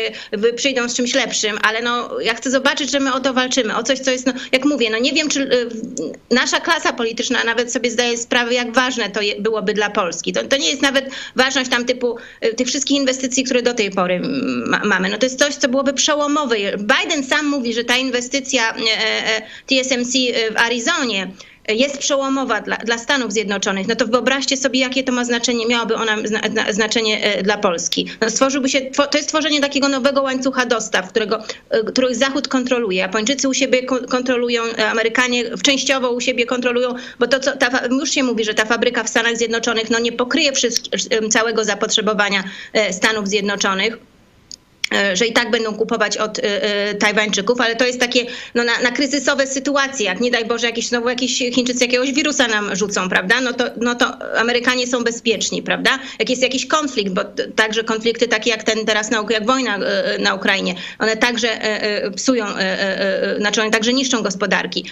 [0.56, 3.84] przyjdą z czymś lepszym, ale no, ja chcę zobaczyć, że my o to walczymy, o
[3.84, 7.74] coś, co jest, no, jak mówię, no nie wiem, czy e, nasza klasa polityczna nawet
[7.74, 10.34] sobie zdaje sprawę, jak ważne to byłoby dla Polski.
[10.34, 13.92] To, to nie jest nawet ważność tam typu e, tych wszystkich inwestycji, które do tej
[13.92, 14.22] pory
[14.66, 15.10] ma, mamy.
[15.10, 16.56] No to jest coś, co byłoby przełomowe.
[16.78, 18.74] Biden sam mówi, że ta inwestycja
[19.68, 20.14] TSMC
[20.52, 21.32] w Arizonie
[21.74, 25.96] jest przełomowa dla, dla Stanów Zjednoczonych, no to wyobraźcie sobie, jakie to ma znaczenie, miałaby
[25.96, 26.18] ona
[26.70, 28.08] znaczenie e, dla Polski.
[28.22, 32.98] No stworzyłby się, to jest tworzenie takiego nowego łańcucha dostaw, którego, e, których Zachód kontroluje.
[32.98, 38.12] Japończycy u siebie kontrolują, e, Amerykanie częściowo u siebie kontrolują, bo to co, ta, już
[38.12, 40.52] się mówi, że ta fabryka w Stanach Zjednoczonych no nie pokryje
[41.32, 42.44] całego zapotrzebowania
[42.92, 43.98] Stanów Zjednoczonych
[45.14, 48.26] że i tak będą kupować od e, e, Tajwańczyków, ale to jest takie
[48.56, 52.48] no, na, na, kryzysowe sytuacje, jak nie daj Boże jakieś, znowu jakieś Chińczycy jakiegoś wirusa
[52.48, 57.14] nam rzucą, prawda, no to, no to Amerykanie są bezpieczni, prawda, jak jest jakiś konflikt,
[57.14, 57.22] bo
[57.56, 59.80] także konflikty takie jak ten teraz, na, jak wojna
[60.20, 61.60] na Ukrainie, one także
[62.16, 62.46] psują,
[63.38, 64.86] znaczy one także niszczą gospodarki,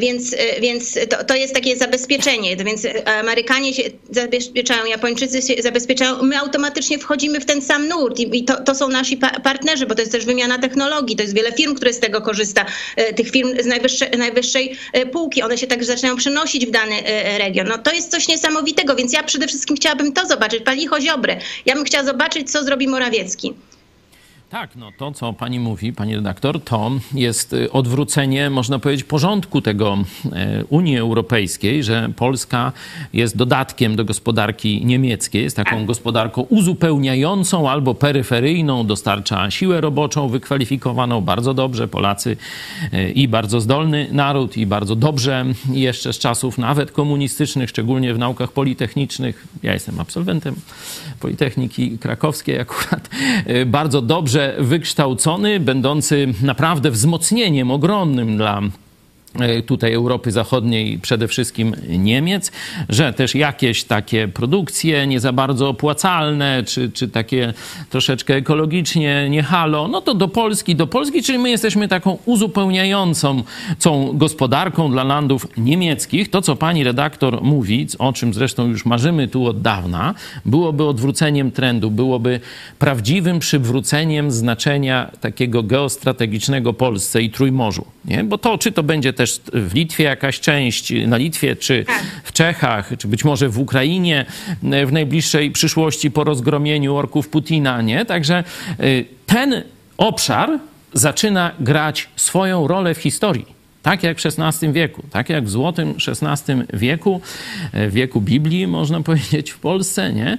[0.00, 2.86] więc, więc to, to jest takie zabezpieczenie, więc
[3.20, 8.44] Amerykanie się zabezpieczają, Japończycy się zabezpieczają, my automatycznie wchodzimy w ten sam nurt i, i
[8.44, 11.74] to, to są nasi partnerzy, bo to jest też wymiana technologii, to jest wiele firm,
[11.74, 15.86] które z tego korzysta, e, tych firm z najwyższej, najwyższej e, półki, one się także
[15.86, 17.68] zaczynają przenosić w dany e, region.
[17.68, 21.36] No to jest coś niesamowitego, więc ja przede wszystkim chciałabym to zobaczyć, palicho Ziobry.
[21.66, 23.54] Ja bym chciała zobaczyć, co zrobi Morawiecki.
[24.50, 29.60] Tak, no to co pani mówi, pani redaktor, to jest y, odwrócenie, można powiedzieć, porządku
[29.60, 29.98] tego
[30.32, 32.72] e, Unii Europejskiej, że Polska
[33.12, 41.20] jest dodatkiem do gospodarki niemieckiej, jest taką gospodarką uzupełniającą albo peryferyjną, dostarcza siłę roboczą wykwalifikowaną
[41.20, 41.88] bardzo dobrze.
[41.88, 42.36] Polacy
[42.92, 48.18] e, i bardzo zdolny naród, i bardzo dobrze jeszcze z czasów nawet komunistycznych, szczególnie w
[48.18, 49.46] naukach politechnicznych.
[49.62, 50.54] Ja jestem absolwentem
[51.20, 53.10] Politechniki Krakowskiej akurat.
[53.46, 58.60] E, bardzo dobrze wykształcony, będący naprawdę wzmocnieniem ogromnym dla
[59.66, 62.52] tutaj Europy Zachodniej, przede wszystkim Niemiec,
[62.88, 67.54] że też jakieś takie produkcje nie za bardzo opłacalne, czy, czy takie
[67.90, 73.42] troszeczkę ekologicznie nie halo, no to do Polski, do Polski, czyli my jesteśmy taką uzupełniającą
[73.82, 76.30] tą gospodarką dla landów niemieckich.
[76.30, 80.14] To, co pani redaktor mówi, o czym zresztą już marzymy tu od dawna,
[80.44, 82.40] byłoby odwróceniem trendu, byłoby
[82.78, 87.84] prawdziwym przywróceniem znaczenia takiego geostrategicznego Polsce i Trójmorzu.
[88.04, 88.24] Nie?
[88.24, 92.02] Bo to, czy to będzie też w Litwie jakaś część, na Litwie, czy tak.
[92.24, 94.26] w Czechach, czy być może w Ukrainie
[94.72, 98.04] e, w najbliższej przyszłości po rozgromieniu orków Putina, nie?
[98.04, 98.44] Także e,
[99.26, 99.62] ten
[99.96, 100.58] obszar
[100.92, 103.59] zaczyna grać swoją rolę w historii.
[103.82, 107.20] Tak jak w XVI wieku, tak jak w złotym XVI wieku,
[107.72, 110.38] e, wieku Biblii, można powiedzieć, w Polsce, nie?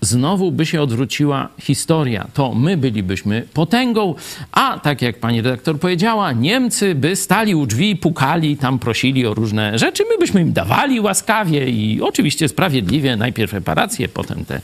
[0.00, 2.26] Znowu by się odwróciła historia.
[2.34, 4.14] To my bylibyśmy potęgą,
[4.52, 9.34] a tak jak pani redaktor powiedziała, Niemcy by stali u drzwi, pukali, tam prosili o
[9.34, 10.04] różne rzeczy.
[10.10, 14.60] My byśmy im dawali łaskawie i oczywiście sprawiedliwie, najpierw reparacje, potem te,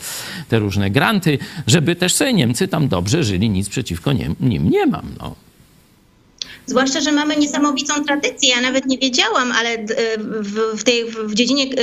[0.49, 5.14] te różne granty, żeby też sobie Niemcy tam dobrze żyli, nic przeciwko nim nie mam.
[5.21, 5.48] No.
[6.68, 8.48] Zwłaszcza, że mamy niesamowitą tradycję.
[8.48, 9.87] Ja nawet nie wiedziałam, ale e,
[10.74, 11.76] w, tej, w dziedzinie e,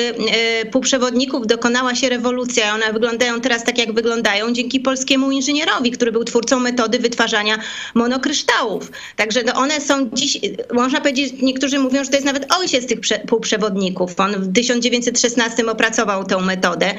[0.61, 2.73] e, półprzewodników dokonała się rewolucja.
[2.73, 7.59] One wyglądają teraz tak, jak wyglądają dzięki polskiemu inżynierowi, który był twórcą metody wytwarzania
[7.95, 8.91] monokryształów.
[9.15, 10.39] Także no one są dziś,
[10.73, 14.19] można powiedzieć, niektórzy mówią, że to jest nawet ojciec tych półprzewodników.
[14.19, 16.93] On w 1916 opracował tę metodę.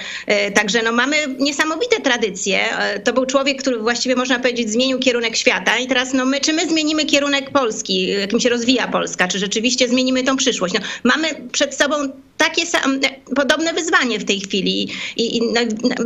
[0.54, 2.60] Także no mamy niesamowite tradycje.
[3.04, 6.52] To był człowiek, który właściwie można powiedzieć zmienił kierunek świata i teraz no my, czy
[6.52, 7.75] my zmienimy kierunek Polski?
[7.76, 10.74] Polski, jakim się rozwija Polska, czy rzeczywiście zmienimy tą przyszłość.
[10.74, 11.94] No, mamy przed sobą
[12.36, 13.00] takie sam,
[13.36, 15.40] podobne wyzwanie w tej chwili i, i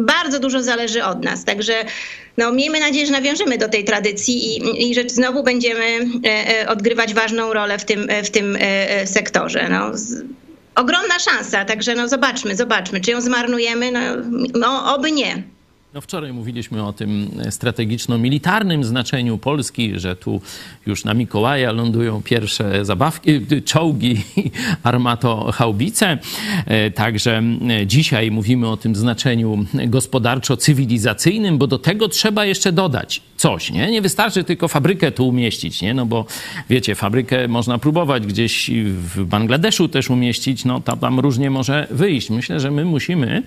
[0.01, 1.45] bardzo dużo zależy od nas.
[1.45, 1.85] Także
[2.37, 5.85] no, miejmy nadzieję, że nawiążemy do tej tradycji i, i że znowu będziemy
[6.25, 9.69] e, e, odgrywać ważną rolę w tym, w tym e, sektorze.
[9.71, 10.25] No, z,
[10.75, 13.93] ogromna szansa, także no, zobaczmy, zobaczmy, czy ją zmarnujemy.
[13.93, 14.01] No,
[14.55, 15.43] no oby nie.
[15.95, 20.41] No wczoraj mówiliśmy o tym strategiczno-militarnym znaczeniu Polski, że tu
[20.87, 24.51] już na Mikołaja lądują pierwsze zabawki, czołgi i
[24.91, 26.19] armato-haubice.
[26.67, 27.43] E, także
[27.87, 33.91] dzisiaj mówimy o tym znaczeniu gospodarczo-cywilizacyjnym, bo do tego trzeba jeszcze dodać coś, nie?
[33.91, 35.95] Nie wystarczy tylko fabrykę tu umieścić, nie?
[35.95, 36.25] No bo
[36.71, 42.31] wiecie, fabrykę można próbować gdzieś w Bangladeszu też umieścić, no tam różnie może wyjść.
[42.31, 43.43] Myślę, że my musimy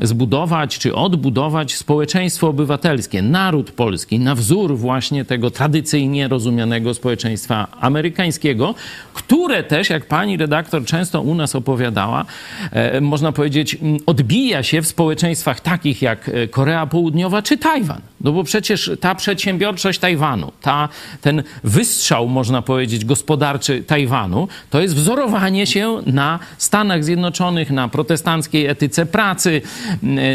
[0.00, 8.74] zbudować czy odbudować społeczeństwo obywatelskie, naród polski na wzór właśnie tego tradycyjnie rozumianego społeczeństwa amerykańskiego,
[9.14, 12.24] które też, jak pani redaktor często u nas opowiadała,
[12.72, 18.00] e, można powiedzieć, odbija się w społeczeństwach takich jak e, Korea Południowa czy Tajwan.
[18.24, 20.88] No bo przecież ta przedsiębiorczość Tajwanu, ta,
[21.20, 28.66] ten wystrzał, można powiedzieć, gospodarczy Tajwanu, to jest wzorowanie się na Stanach Zjednoczonych, na protestanckiej
[28.66, 29.62] etyce pracy,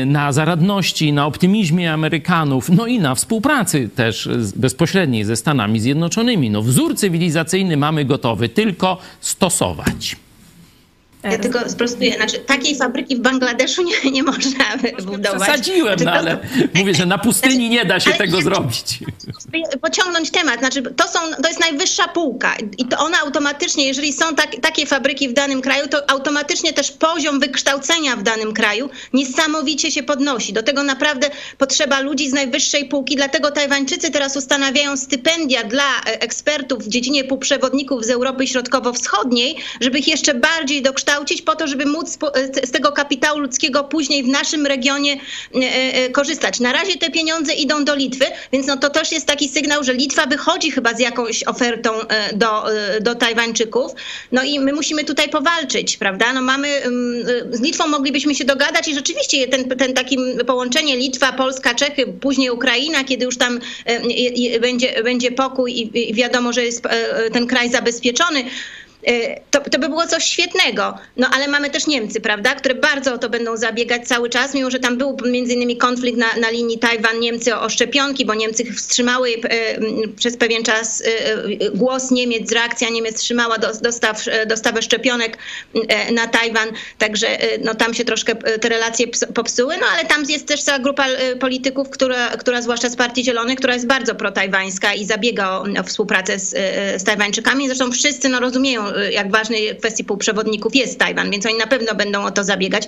[0.05, 6.49] na zaradności, na optymizmie Amerykanów, no i na współpracy też bezpośredniej ze Stanami Zjednoczonymi.
[6.49, 10.15] No wzór cywilizacyjny mamy gotowy, tylko stosować.
[11.23, 14.65] Ja tylko sprostuję, znaczy takiej fabryki w Bangladeszu nie, nie można
[15.03, 15.41] budować.
[15.41, 16.39] Przesadziłem, znaczy, no ale
[16.73, 18.99] mówię, że na pustyni nie da się tego zrobić.
[19.81, 24.35] Pociągnąć temat, znaczy to, są, to jest najwyższa półka i to ona automatycznie, jeżeli są
[24.35, 29.91] tak, takie fabryki w danym kraju, to automatycznie też poziom wykształcenia w danym kraju niesamowicie
[29.91, 30.53] się podnosi.
[30.53, 36.21] Do tego naprawdę potrzeba ludzi z najwyższej półki, dlatego Tajwańczycy teraz ustanawiają stypendia dla e,
[36.21, 41.67] ekspertów w dziedzinie półprzewodników z Europy Środkowo-Wschodniej, żeby ich jeszcze bardziej dokształcić kształcić po to,
[41.67, 42.17] żeby móc
[42.63, 45.19] z tego kapitału ludzkiego później w naszym regionie e,
[45.55, 46.59] e, korzystać.
[46.59, 49.93] Na razie te pieniądze idą do Litwy, więc no to też jest taki sygnał, że
[49.93, 52.63] Litwa wychodzi chyba z jakąś ofertą e, do,
[53.01, 53.91] do Tajwańczyków.
[54.31, 56.33] No i my musimy tutaj powalczyć, prawda?
[56.33, 61.33] No mamy, mm, z Litwą moglibyśmy się dogadać i rzeczywiście ten, ten taki połączenie Litwa,
[61.33, 63.59] Polska, Czechy, później Ukraina, kiedy już tam
[64.61, 66.83] będzie, będzie pokój i wiadomo, że jest
[67.33, 68.43] ten kraj zabezpieczony,
[69.51, 70.97] to, to by było coś świetnego.
[71.17, 74.71] No ale mamy też Niemcy, prawda, które bardzo o to będą zabiegać cały czas, mimo
[74.71, 79.29] że tam był między innymi konflikt na, na linii Tajwan-Niemcy o szczepionki, bo Niemcy wstrzymały
[79.29, 79.39] y,
[80.15, 85.37] przez pewien czas y, głos Niemiec, reakcja Niemiec wstrzymała dostaw, dostawę szczepionek
[86.11, 87.27] na Tajwan, także
[87.63, 91.05] no, tam się troszkę te relacje popsuły, no ale tam jest też cała grupa
[91.39, 95.83] polityków, która, która zwłaszcza z Partii Zielonych, która jest bardzo protajwańska i zabiega o, o
[95.83, 96.49] współpracę z,
[97.01, 97.67] z Tajwańczykami.
[97.67, 102.25] Zresztą wszyscy no, rozumieją jak ważnej kwestii półprzewodników jest Tajwan, więc oni na pewno będą
[102.25, 102.87] o to zabiegać.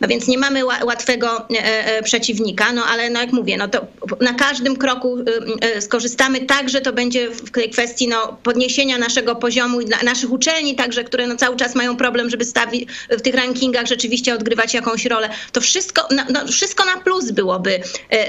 [0.00, 3.86] No więc nie mamy łatwego e, e, przeciwnika, no ale no jak mówię, no to
[4.20, 5.18] na każdym kroku
[5.60, 10.32] e, skorzystamy tak, że to będzie w tej kwestii no, podniesienia naszego poziomu i naszych
[10.32, 14.74] uczelni także, które no cały czas mają problem, żeby stawi, w tych rankingach rzeczywiście odgrywać
[14.74, 15.28] jakąś rolę.
[15.52, 17.80] To wszystko, no, wszystko na plus byłoby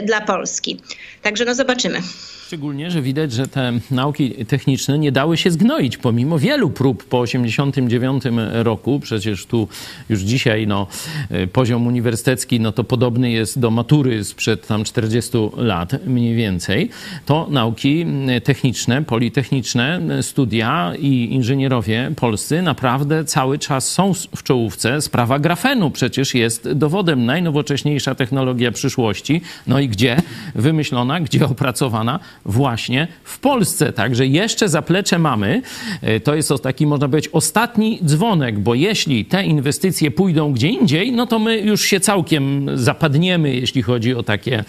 [0.03, 0.81] dla Polski.
[1.21, 2.01] Także no zobaczymy.
[2.47, 7.25] Szczególnie, że widać, że te nauki techniczne nie dały się zgnoić pomimo wielu prób po
[7.25, 8.23] 1989
[8.63, 8.99] roku.
[8.99, 9.67] Przecież tu
[10.09, 10.87] już dzisiaj no,
[11.29, 16.89] e, poziom uniwersytecki no, to podobny jest do matury sprzed tam 40 lat mniej więcej.
[17.25, 18.05] To nauki
[18.43, 25.01] techniczne, politechniczne, studia i inżynierowie polscy naprawdę cały czas są w czołówce.
[25.01, 27.25] Sprawa grafenu przecież jest dowodem.
[27.25, 29.41] Najnowocześniejsza technologia przyszłości.
[29.67, 30.21] No i gdzie
[30.55, 32.19] wymyślona, gdzie opracowana?
[32.47, 33.93] Właśnie w Polsce.
[33.93, 35.61] Także jeszcze zaplecze mamy.
[36.01, 41.11] E, to jest taki, można powiedzieć, ostatni dzwonek, bo jeśli te inwestycje pójdą gdzie indziej,
[41.11, 44.63] no to my już się całkiem zapadniemy, jeśli chodzi o takie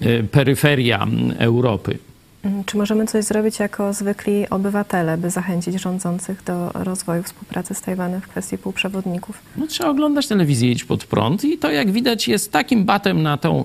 [0.00, 1.06] e, peryferia
[1.38, 1.98] Europy.
[2.44, 7.80] Mm, czy możemy coś zrobić jako zwykli obywatele, by zachęcić rządzących do rozwoju współpracy z
[7.80, 9.38] Tajwanem w kwestii półprzewodników?
[9.56, 13.36] No, trzeba oglądać telewizję Idź Pod Prąd i to, jak widać, jest takim batem na
[13.36, 13.64] tą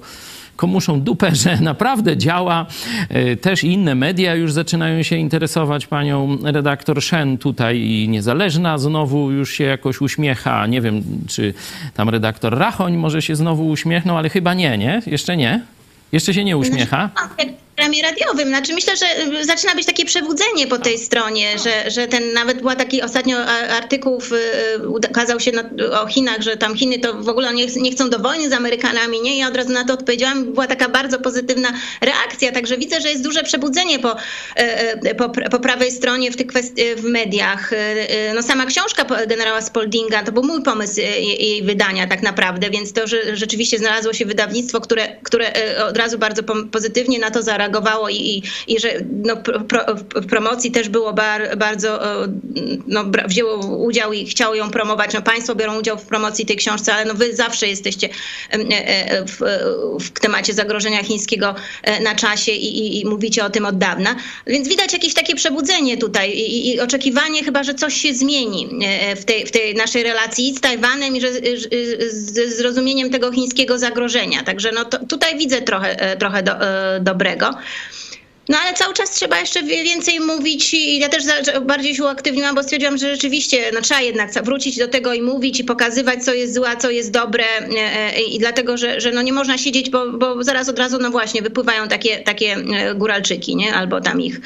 [0.56, 2.66] komuszą dupę, że naprawdę działa.
[3.10, 9.32] E, też inne media już zaczynają się interesować panią redaktor Shen tutaj i niezależna znowu
[9.32, 10.68] już się jakoś uśmiecha.
[10.68, 11.54] Nie wiem, czy
[11.94, 15.02] tam redaktor Rachoń może się znowu uśmiechnął, ale chyba nie, nie?
[15.06, 15.62] Jeszcze nie?
[16.12, 17.10] Jeszcze się nie uśmiecha?
[17.76, 18.48] Programie radiowym.
[18.48, 19.06] Znaczy myślę, że
[19.40, 23.38] y, zaczyna być takie przebudzenie po tej stronie, że, że ten nawet była taki ostatnio
[23.70, 24.22] artykuł
[24.88, 25.64] ukazał się na,
[26.02, 29.22] o Chinach, że tam Chiny to w ogóle nie, nie chcą do wojny z Amerykanami,
[29.22, 29.38] nie?
[29.38, 33.24] Ja od razu na to odpowiedziałam, była taka bardzo pozytywna reakcja, także widzę, że jest
[33.24, 34.16] duże przebudzenie po,
[34.56, 37.72] e, po, po prawej stronie w tych kwestii, w mediach.
[38.36, 43.08] No sama książka generała Spoldinga, to był mój pomysł jej wydania tak naprawdę, więc to,
[43.08, 45.54] że rzeczywiście znalazło się wydawnictwo, które, które
[45.88, 48.90] od razu bardzo pozytywnie na to zareagowało, zareagowało i, i że
[49.24, 49.86] no, pro,
[50.16, 52.28] w promocji też było bar, bardzo, e,
[52.88, 55.14] no, wzięło udział i chciało ją promować.
[55.14, 58.10] No, państwo biorą udział w promocji tej książce, ale no, wy zawsze jesteście
[58.52, 59.40] e, e, w,
[60.06, 61.56] w temacie zagrożenia chińskiego
[62.04, 64.16] na czasie i, i, i, mówicie o tym od dawna.
[64.48, 68.70] Więc widać jakieś takie przebudzenie tutaj i, i oczekiwanie chyba, że coś się zmieni
[69.16, 71.28] w tej, w tej naszej relacji z Tajwanem i że,
[72.10, 74.44] z zrozumieniem tego chińskiego zagrożenia.
[74.44, 76.52] Także no, to, tutaj widzę trochę, trochę do,
[77.02, 77.55] dobrego.
[78.50, 81.24] No ale cały czas trzeba jeszcze więcej mówić i ja też
[81.62, 85.60] bardziej się uaktywniłam, bo stwierdziłam, że rzeczywiście no, trzeba jednak wrócić do tego i mówić
[85.60, 89.22] i pokazywać, co jest złe, co jest dobre e, e, i dlatego, że, że no
[89.22, 93.56] nie można siedzieć, bo, bo zaraz od razu, no właśnie, wypływają takie, takie e, góralczyki,
[93.56, 93.76] nie?
[93.76, 94.42] Albo tam ich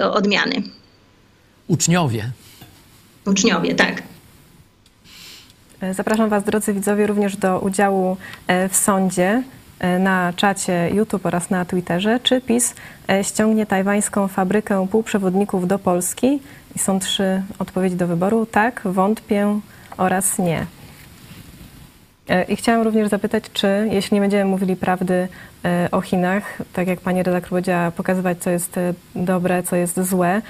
[0.00, 0.62] odmiany.
[1.68, 2.30] Uczniowie.
[3.26, 4.02] Uczniowie, tak.
[5.92, 8.16] Zapraszam Was, drodzy widzowie, również do udziału
[8.70, 9.42] w sądzie.
[9.82, 12.74] E, na czacie YouTube oraz na Twitterze, czy PiS
[13.10, 16.40] e, ściągnie tajwańską fabrykę półprzewodników do Polski?
[16.76, 19.60] I są trzy odpowiedzi do wyboru: tak, wątpię
[19.96, 20.66] oraz nie.
[22.28, 25.28] E, I chciałam również zapytać, czy jeśli nie będziemy mówili prawdy
[25.90, 28.80] o Chinach, tak jak pani redaktor powiedziała, pokazywać, co jest
[29.14, 30.42] dobre, co jest złe.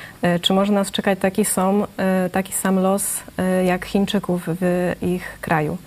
[0.43, 1.87] Czy może nas czekać taki, sam,
[2.33, 3.23] taki sam los
[3.67, 5.79] jak Chińczyków w ich kraju?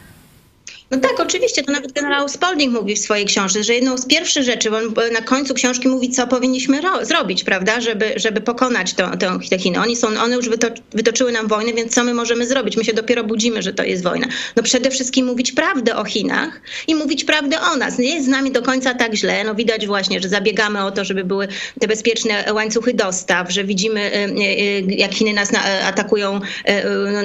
[0.95, 4.43] No tak, oczywiście, to nawet generał Spalding mówi w swojej książce, że jedną z pierwszych
[4.43, 8.93] rzeczy, bo on na końcu książki mówi, co powinniśmy ro- zrobić, prawda, żeby, żeby pokonać
[8.93, 9.79] to, to, te Chiny.
[9.79, 12.77] Oni są, one już wyto- wytoczyły nam wojnę, więc co my możemy zrobić?
[12.77, 14.27] My się dopiero budzimy, że to jest wojna.
[14.55, 17.97] No przede wszystkim mówić prawdę o Chinach i mówić prawdę o nas.
[17.97, 19.43] Nie jest z nami do końca tak źle.
[19.43, 21.47] No widać właśnie, że zabiegamy o to, żeby były
[21.79, 26.41] te bezpieczne łańcuchy dostaw, że widzimy, y, y, jak Chiny nas na, atakują, y,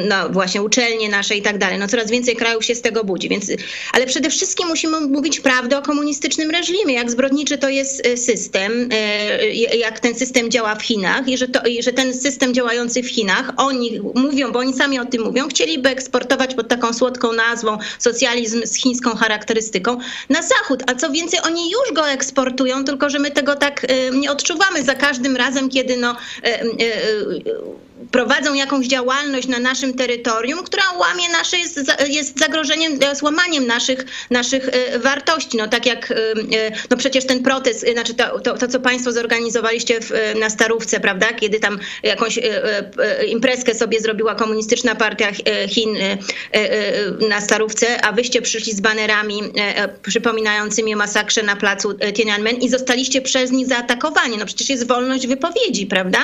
[0.09, 1.79] no właśnie uczelnie nasze i tak dalej.
[1.79, 3.51] No coraz więcej krajów się z tego budzi, więc
[3.92, 8.88] ale przede wszystkim musimy mówić prawdę o komunistycznym reżimie, jak zbrodniczy to jest e, system,
[8.92, 13.02] e, jak ten system działa w Chinach i że, to, i że ten system działający
[13.02, 17.32] w Chinach, oni mówią, bo oni sami o tym mówią, chcieliby eksportować pod taką słodką
[17.32, 19.98] nazwą socjalizm z chińską charakterystyką
[20.28, 24.11] na zachód, a co więcej, oni już go eksportują, tylko że my tego tak e,
[24.11, 26.16] nie odczuwamy za każdym razem, kiedy no
[28.11, 34.68] prowadzą jakąś działalność na naszym terytorium, która łamie nasze, jest, jest zagrożeniem, złamaniem naszych, naszych
[34.68, 35.57] e, wartości.
[35.57, 39.12] No tak jak, e, e, no przecież ten protest, znaczy to, to, to co państwo
[39.12, 42.38] zorganizowaliście w, na Starówce, prawda, kiedy tam jakąś
[43.28, 45.28] imprezkę sobie zrobiła komunistyczna partia
[45.68, 45.96] Chin
[47.28, 49.42] na Starówce, a wyście przyszli z banerami
[50.03, 54.36] przypominającymi masakrze na placu Tiananmen i zostaliście przez nich zaatakowani.
[54.38, 56.18] No przecież jest wolność wypowiedzi, prawda?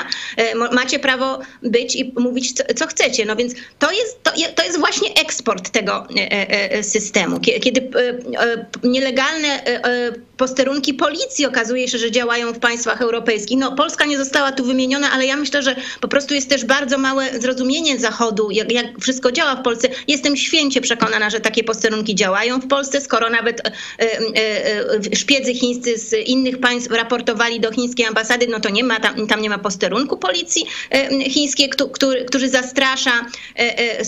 [0.71, 1.39] Macie prawo
[1.71, 3.25] być i mówić, co, co chcecie.
[3.25, 6.07] No więc to jest, to, to jest właśnie eksport tego
[6.81, 7.39] systemu.
[7.39, 7.89] Kiedy
[8.83, 9.61] nielegalne
[10.37, 13.57] posterunki policji okazuje się, że działają w państwach europejskich.
[13.57, 16.97] No, Polska nie została tu wymieniona, ale ja myślę, że po prostu jest też bardzo
[16.97, 19.87] małe zrozumienie Zachodu, jak, jak wszystko działa w Polsce.
[20.07, 25.97] Jestem święcie przekonana, że takie posterunki działają w Polsce, skoro nawet e, e, szpiedzy chińscy
[25.97, 29.57] z innych państw raportowali do chińskiej ambasady, no to nie ma, tam, tam nie ma
[29.57, 33.25] posterunku policji e, chińskiej, który, który zastrasza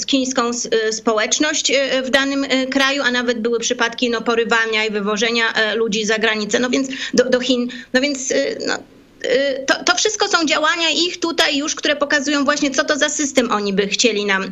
[0.07, 0.51] chińską
[0.91, 1.71] społeczność
[2.03, 6.70] w danym kraju, a nawet były przypadki no, porywania i wywożenia ludzi za granicę, no
[6.70, 7.67] więc do, do Chin.
[7.93, 8.34] No więc
[8.67, 8.78] no,
[9.65, 13.51] to, to, wszystko są działania ich tutaj już, które pokazują właśnie, co to za system
[13.51, 14.51] oni by chcieli nam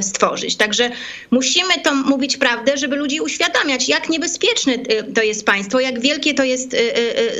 [0.00, 0.56] stworzyć.
[0.56, 0.90] Także
[1.30, 4.74] musimy to mówić prawdę, żeby ludzi uświadamiać, jak niebezpieczne
[5.14, 6.76] to jest państwo, jak wielkie to jest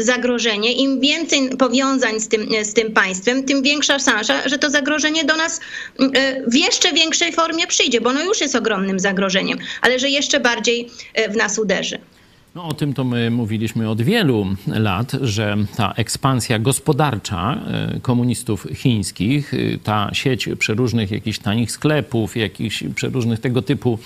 [0.00, 0.72] zagrożenie.
[0.72, 5.36] Im więcej powiązań z tym, z tym państwem, tym większa szansa, że to zagrożenie do
[5.36, 5.60] nas
[6.46, 10.90] w jeszcze większej formie przyjdzie, bo ono już jest ogromnym zagrożeniem, ale że jeszcze bardziej
[11.28, 11.98] w nas uderzy.
[12.55, 18.66] No, o tym to my mówiliśmy od wielu lat, że ta ekspansja gospodarcza e, komunistów
[18.74, 23.98] chińskich, e, ta sieć przeróżnych jakichś tanich sklepów, jakichś przeróżnych tego typu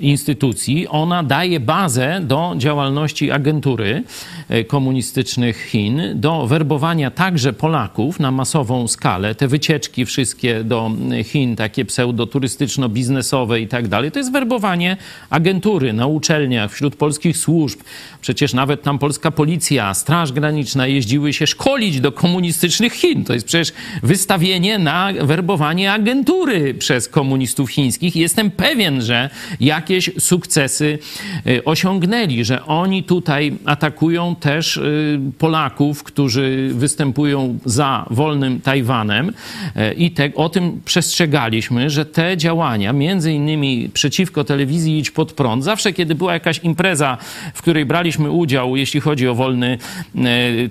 [0.00, 4.02] instytucji, ona daje bazę do działalności agentury
[4.48, 9.34] e, komunistycznych Chin, do werbowania także Polaków na masową skalę.
[9.34, 10.90] Te wycieczki wszystkie do
[11.24, 14.96] Chin, takie pseudoturystyczno-biznesowe i tak dalej, to jest werbowanie
[15.30, 17.80] agentury na uczelniach, wśród polskich służb.
[18.20, 23.24] Przecież nawet tam polska policja, Straż Graniczna jeździły się szkolić do komunistycznych Chin.
[23.24, 23.72] To jest przecież
[24.02, 28.16] wystawienie na werbowanie agentury przez komunistów chińskich.
[28.16, 29.30] Jestem pewien, że
[29.60, 30.98] jak jakieś sukcesy
[31.46, 39.94] y, osiągnęli, że oni tutaj atakują też y, Polaków, którzy występują za wolnym Tajwanem y,
[39.94, 45.64] i te, o tym przestrzegaliśmy, że te działania, między innymi przeciwko telewizji Idź Pod Prąd,
[45.64, 47.18] zawsze kiedy była jakaś impreza,
[47.54, 49.78] w której braliśmy udział, jeśli chodzi o wolny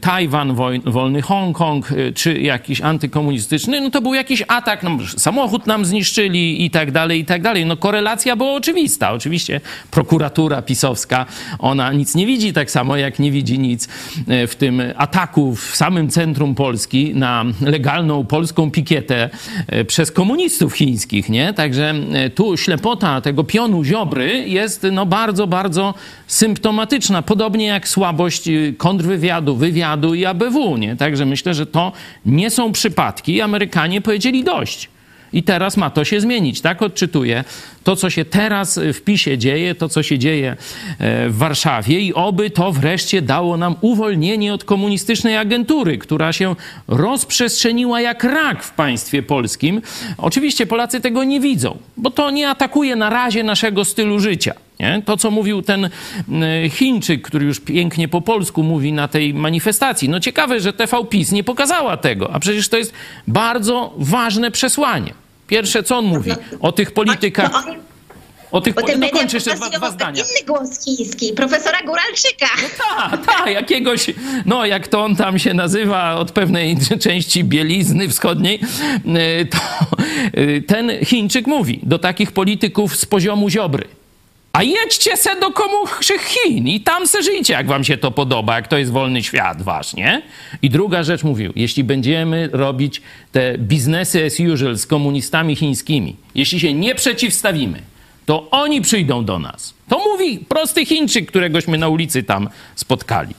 [0.01, 0.55] Tajwan,
[0.86, 6.70] wolny Hongkong, czy jakiś antykomunistyczny, no to był jakiś atak, no, samochód nam zniszczyli i
[6.70, 7.65] tak dalej, i tak dalej.
[7.65, 9.09] No korelacja była oczywista.
[9.14, 11.26] Oczywiście prokuratura pisowska,
[11.60, 13.88] ona nic nie widzi, tak samo jak nie widzi nic
[14.28, 19.30] e, w tym ataku w samym centrum Polski na legalną polską pikietę
[19.68, 21.53] e, przez komunistów chińskich, nie?
[21.53, 25.93] Także e, tu ślepota tego pionu Ziobry jest no bardzo, bardzo
[26.28, 30.95] symptomatyczna, podobnie jak słabość kontrwywiadu, wywiadu i ABW, nie?
[30.95, 31.91] Także myślę, że to
[32.26, 33.41] nie są przypadki.
[33.41, 34.89] Amerykanie powiedzieli dość.
[35.34, 36.61] I teraz ma to się zmienić.
[36.61, 37.43] Tak odczytuję
[37.84, 40.51] to, co się teraz w PiSie dzieje, to, co się dzieje
[40.99, 46.55] e, w Warszawie i oby to wreszcie dało nam uwolnienie od komunistycznej agentury, która się
[46.88, 49.82] rozprzestrzeniła jak rak w państwie polskim.
[50.17, 54.53] Oczywiście Polacy tego nie widzą, bo to nie atakuje na razie naszego stylu życia.
[54.80, 55.01] Nie?
[55.05, 55.89] To, co mówił ten e,
[56.69, 60.09] Chińczyk, który już pięknie po polsku mówi na tej manifestacji.
[60.09, 62.93] No ciekawe, że TV PiS nie pokazała tego, a przecież to jest
[63.27, 65.13] bardzo ważne przesłanie.
[65.47, 67.51] Pierwsze, co on mówi o tych politykach.
[68.51, 70.23] O tych, Bo te media dokończę jeszcze dwa, dwa zdania.
[70.23, 72.47] inny głos chiński, profesora Góralczyka.
[72.97, 74.05] Tak, tak, jakiegoś,
[74.45, 78.59] no jak to on tam się nazywa, od pewnej części bielizny wschodniej,
[79.41, 79.57] y, to
[80.41, 83.98] y, ten Chińczyk mówi do takich polityków z poziomu Ziobry.
[84.53, 88.55] A jedźcie se do komuchszych Chin i tam se żyjcie, jak wam się to podoba,
[88.55, 90.21] jak to jest wolny świat wasz, nie?
[90.61, 96.59] I druga rzecz mówił, jeśli będziemy robić te biznesy as usual z komunistami chińskimi, jeśli
[96.59, 97.81] się nie przeciwstawimy,
[98.25, 99.73] to oni przyjdą do nas.
[99.89, 103.33] To mówi prosty Chińczyk, któregośmy na ulicy tam spotkali.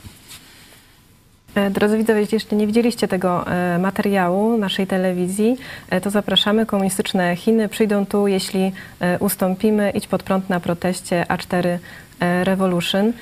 [1.55, 5.57] E, Drodzy widzowie, jeśli jeszcze nie widzieliście tego e, materiału naszej telewizji,
[5.89, 6.65] e, to zapraszamy.
[6.65, 8.71] Komunistyczne Chiny przyjdą tu, jeśli
[9.19, 9.89] ustąpimy.
[9.89, 11.77] Idź pod prąd na proteście A4
[12.19, 13.13] e, Revolution.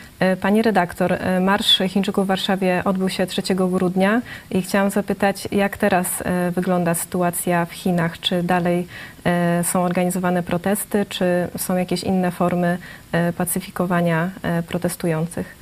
[0.41, 4.21] Pani redaktor, Marsz Chińczyków w Warszawie odbył się 3 grudnia
[4.51, 6.07] i chciałam zapytać, jak teraz
[6.51, 8.19] wygląda sytuacja w Chinach?
[8.19, 8.87] Czy dalej
[9.63, 12.77] są organizowane protesty, czy są jakieś inne formy
[13.37, 14.29] pacyfikowania
[14.67, 15.58] protestujących?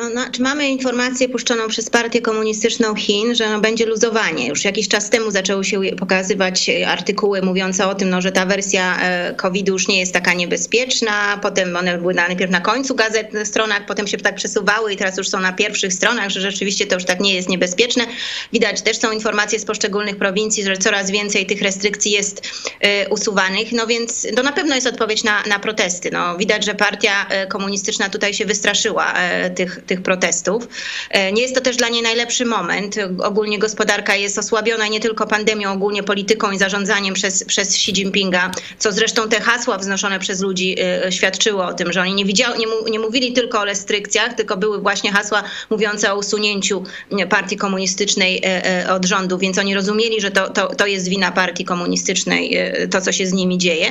[0.00, 4.48] No, no, czy mamy informację puszczoną przez Partię Komunistyczną Chin, że no, będzie luzowanie?
[4.48, 8.46] Już jakiś czas temu zaczęły się pokazywać e, artykuły mówiące o tym, no, że ta
[8.46, 11.38] wersja e, COVID-u już nie jest taka niebezpieczna.
[11.42, 14.96] Potem one były na, najpierw na końcu gazet, na stronach, potem się tak przesuwały i
[14.96, 18.06] teraz już są na pierwszych stronach, że rzeczywiście to już tak nie jest niebezpieczne.
[18.52, 22.42] Widać też są informacje z poszczególnych prowincji, że coraz więcej tych restrykcji jest
[22.80, 23.72] e, usuwanych.
[23.72, 26.10] No więc to na pewno jest odpowiedź na, na protesty.
[26.12, 30.68] No, widać, że partia e, komunistyczna tutaj się wystraszyła e, tych, tych protestów.
[31.10, 32.96] E, Nie jest to też dla niej najlepszy moment.
[33.22, 38.50] Ogólnie gospodarka jest osłabiona nie tylko pandemią, ogólnie polityką i zarządzaniem przez, przez Xi Jinpinga,
[38.78, 42.56] co zresztą te hasła wznoszone przez ludzi e, świadczyło o tym, że oni nie, widział,
[42.58, 46.84] nie, nie mówili tylko o restrykcjach, tylko były właśnie hasła mówiące o usunięciu
[47.30, 51.64] partii komunistycznej e, od rządu, więc oni rozumieli, że to, to, to jest wina partii
[51.64, 52.58] komunistycznej,
[52.90, 53.90] to co się z nimi dzieje.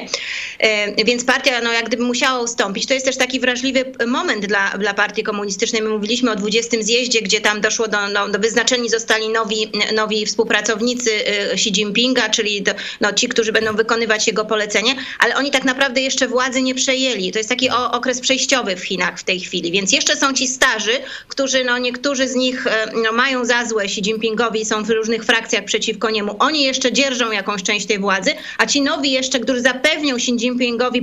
[1.06, 2.86] Więc partia no, jak gdyby musiała ustąpić.
[2.86, 5.82] To jest też taki wrażliwy moment dla, dla partii komunistycznej.
[5.90, 10.26] My mówiliśmy o 20 zjeździe, gdzie tam doszło do, no, do wyznaczeni zostali nowi, nowi
[10.26, 12.72] współpracownicy e, Xi Jinpinga, czyli do,
[13.02, 17.32] no, ci, którzy będą wykonywać jego polecenie, ale oni tak naprawdę jeszcze władzy nie przejęli.
[17.32, 20.48] To jest taki o, okres przejściowy w Chinach w tej chwili, więc jeszcze są ci
[20.48, 20.92] starzy,
[21.28, 25.26] którzy, no niektórzy z nich e, no, mają za złe Xi Jinpingowi są w różnych
[25.26, 26.36] frakcjach przeciwko niemu.
[26.40, 31.02] Oni jeszcze dzierżą jakąś część tej władzy, a ci nowi jeszcze, którzy zapewnią Xi Jinpingowi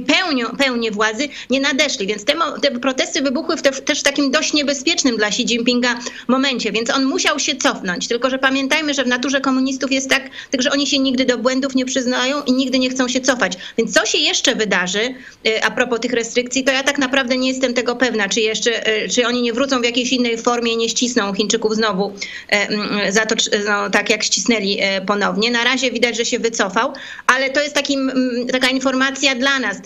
[0.59, 2.07] pełnię władzy, nie nadeszli.
[2.07, 4.76] Więc te, te protesty wybuchły w te, też w takim dość niebezpiecznym
[5.17, 5.99] dla Xi Jinpinga
[6.29, 8.09] momencie, więc on musiał się cofnąć.
[8.09, 11.39] Tylko, że pamiętajmy, że w naturze komunistów jest tak, tak że oni się nigdy do
[11.39, 13.53] błędów nie przyznają i nigdy nie chcą się cofać.
[13.79, 15.15] Więc co się jeszcze wydarzy
[15.47, 19.05] y, a propos tych restrykcji, to ja tak naprawdę nie jestem tego pewna, czy jeszcze,
[19.05, 22.13] y, czy oni nie wrócą w jakiejś innej formie i nie ścisną Chińczyków znowu y,
[22.49, 23.35] mm, za to,
[23.67, 25.51] no, tak jak ścisnęli ponownie.
[25.51, 26.93] Na razie widać, że się wycofał,
[27.27, 29.77] ale to jest takim, mm, taka informacja dla nas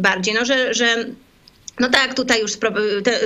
[0.00, 1.06] bardziej, no, że, że
[1.80, 2.52] no tak, tutaj już,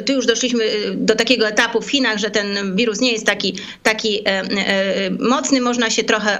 [0.07, 3.57] tu już doszliśmy y, do takiego etapu w Chinach, że ten wirus nie jest taki,
[3.82, 6.38] taki e, e, mocny, można się trochę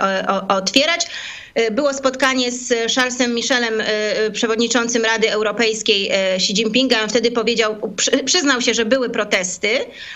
[0.48, 1.06] otwierać.
[1.55, 7.03] E, Było spotkanie z Charlesem Michelem, e, przewodniczącym Rady Europejskiej e, Xi Jinpinga.
[7.03, 9.68] On wtedy powiedział, przy- przyznał się, że były protesty,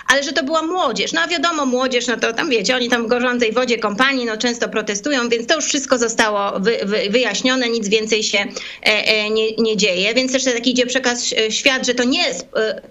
[0.08, 1.12] ale że to była młodzież.
[1.12, 4.36] No a wiadomo, młodzież, no to tam wiecie, oni tam w gorzącej wodzie kompanii, no
[4.36, 8.46] często protestują, więc to już wszystko zostało wy, wy, wyjaśnione, nic więcej się e,
[8.86, 10.14] e, nie, nie dzieje.
[10.14, 12.34] Więc też taki idzie przekaz e, świat, że to nie e,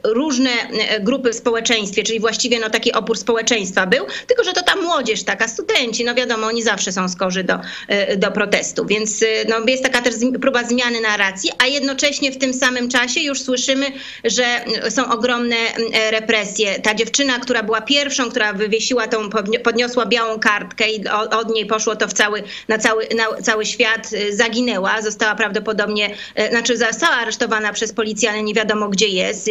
[0.04, 4.64] różne e, grupy w społeczeństwie, czyli właściwie no taki opór społeczeństwa był, tylko że to
[4.64, 7.54] ta młodzież taka, studenci, no wiadomo, oni zawsze są skorzy do,
[7.88, 12.54] e, protestu, więc e, no, jest taka też próba zmiany narracji, a jednocześnie w tym
[12.54, 13.86] samym czasie już słyszymy,
[14.24, 16.80] że e, są ogromne e, represje.
[16.80, 21.66] Ta dziewczyna, która była pierwszą, która wywiesiła tą, podni- podniosła białą kartkę i od niej
[21.66, 26.16] poszło to w cały, na cały, na cały świat, e, zaginęła, została prawdopodobnie,
[26.50, 29.50] znaczy została aresztowana przez policję, ale nie wiadomo gdzie jest.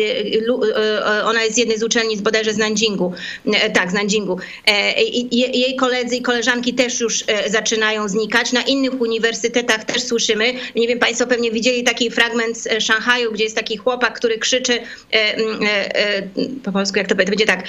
[1.25, 3.13] Ona jest z jednej z uczelni bodajże z Nanjingu,
[3.47, 4.39] E, tak, z Nanjingu.
[4.67, 5.03] E,
[5.33, 8.53] jej koledzy i koleżanki też już e, zaczynają znikać.
[8.53, 10.55] Na innych uniwersytetach też słyszymy.
[10.77, 14.39] Nie wiem, Państwo pewnie widzieli taki fragment z e, Szanghaju, gdzie jest taki chłopak, który
[14.39, 14.73] krzyczy,
[15.13, 16.23] e, e,
[16.65, 17.65] po polsku jak to będzie, tak,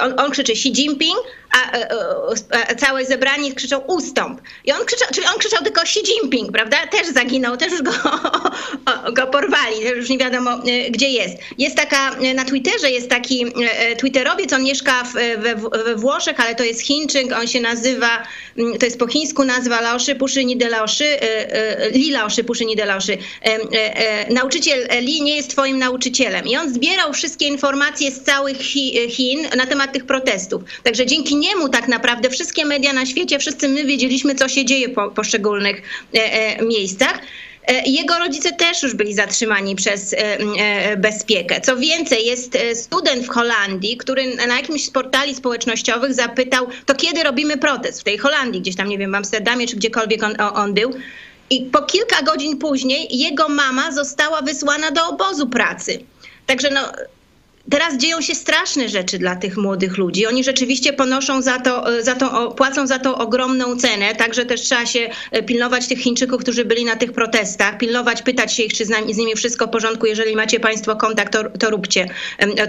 [0.00, 1.16] on, on krzyczy Xi Jinping,
[1.52, 4.40] a, e, e, a całe zebranie krzyczą ustąp.
[4.64, 6.76] I on krzyczał, czyli on krzyczał tylko Xi Jinping, prawda?
[6.86, 7.92] Też zaginął, też już go,
[9.16, 11.36] go porwali, też już nie wiadomo e, gdzie jest.
[11.58, 16.40] Jest taka, e, na Twitterze jest taki e, twitterowiec, on mieszka w, we, we Włoszech,
[16.40, 18.22] ale to jest Chińczyk, on się nazywa,
[18.80, 22.84] to jest po chińsku nazwa Laoszy Puszy de Laoszy, e, e, Li Laoszy Puszy de
[22.84, 23.12] Laoszy.
[23.12, 26.46] E, e, e, Nauczyciel Li nie jest twoim nauczycielem.
[26.46, 30.62] I on zbierał wszystkie informacje z całych Chi- Chin na temat tych protestów.
[30.82, 34.88] Także dzięki niemu tak naprawdę wszystkie media na świecie, wszyscy my wiedzieliśmy, co się dzieje
[34.88, 35.82] po poszczególnych
[36.14, 37.18] e, e, miejscach.
[37.86, 40.14] Jego rodzice też już byli zatrzymani przez
[40.96, 41.60] bezpiekę.
[41.60, 47.22] Co więcej, jest student w Holandii, który na jakimś z portali społecznościowych zapytał, to kiedy
[47.22, 50.74] robimy protest w tej Holandii, gdzieś tam, nie wiem, w Amsterdamie czy gdziekolwiek on, on
[50.74, 50.94] był.
[51.50, 55.98] I po kilka godzin później jego mama została wysłana do obozu pracy.
[56.46, 56.80] Także no,
[57.70, 60.26] teraz dzieją się straszne rzeczy dla tych młodych ludzi.
[60.26, 64.14] Oni rzeczywiście ponoszą za to, za to, płacą za to ogromną cenę.
[64.14, 68.54] Także też trzeba się e, pilnować tych Chińczyków, którzy byli na tych protestach, pilnować, pytać
[68.54, 70.06] się ich, czy z, z nimi wszystko w porządku.
[70.06, 72.08] Jeżeli macie Państwo kontakt, to, to róbcie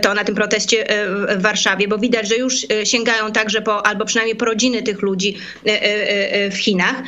[0.02, 3.86] to na tym proteście e, w Warszawie, bo widać, że już e, sięgają także po,
[3.86, 5.38] albo przynajmniej po rodziny tych ludzi
[6.52, 7.04] w Chinach.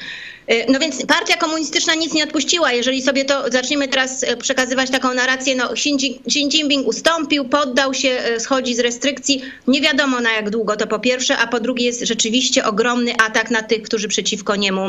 [0.47, 2.71] E, no więc partia komunistyczna nic nie odpuściła.
[2.71, 8.09] Jeżeli sobie to zaczniemy teraz e, przekazywać taką narrację, no Xi Jinping ustąpił, poddał się,
[8.09, 9.41] e, schodzi z restrykcji.
[9.67, 13.51] Nie wiadomo na jak długo to po pierwsze, a po drugie jest rzeczywiście ogromny atak
[13.51, 14.81] na tych, którzy przeciwko niemu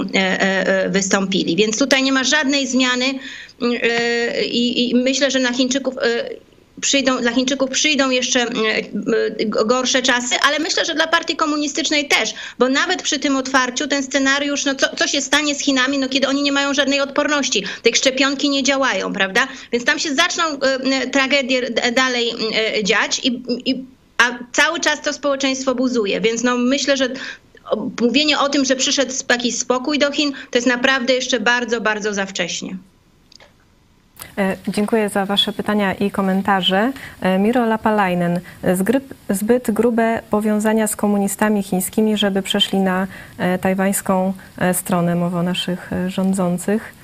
[0.88, 1.56] wystąpili.
[1.56, 3.04] Więc tutaj nie ma żadnej zmiany
[4.50, 5.94] i myślę, że na Chińczyków
[6.80, 12.08] przyjdą, dla Chińczyków przyjdą jeszcze e, e, gorsze czasy, ale myślę, że dla partii komunistycznej
[12.08, 15.98] też, bo nawet przy tym otwarciu ten scenariusz, no co, co się stanie z Chinami,
[15.98, 19.48] no kiedy oni nie mają żadnej odporności, te szczepionki nie działają, prawda?
[19.72, 22.32] Więc tam się zaczną e, tragedie dalej
[22.82, 23.84] dziać i, i
[24.18, 27.08] a cały czas to społeczeństwo buzuje, więc no myślę, że
[28.00, 32.14] mówienie o tym, że przyszedł jakiś spokój do Chin, to jest naprawdę jeszcze bardzo, bardzo
[32.14, 32.76] za wcześnie.
[34.38, 36.92] E, dziękuję za Wasze pytania i komentarze.
[37.20, 38.40] E, Miro Lapalainen.
[39.30, 43.06] Zbyt grube powiązania z komunistami chińskimi, żeby przeszli na
[43.38, 44.32] e, tajwańską
[44.72, 46.94] stronę, mowa naszych rządzących.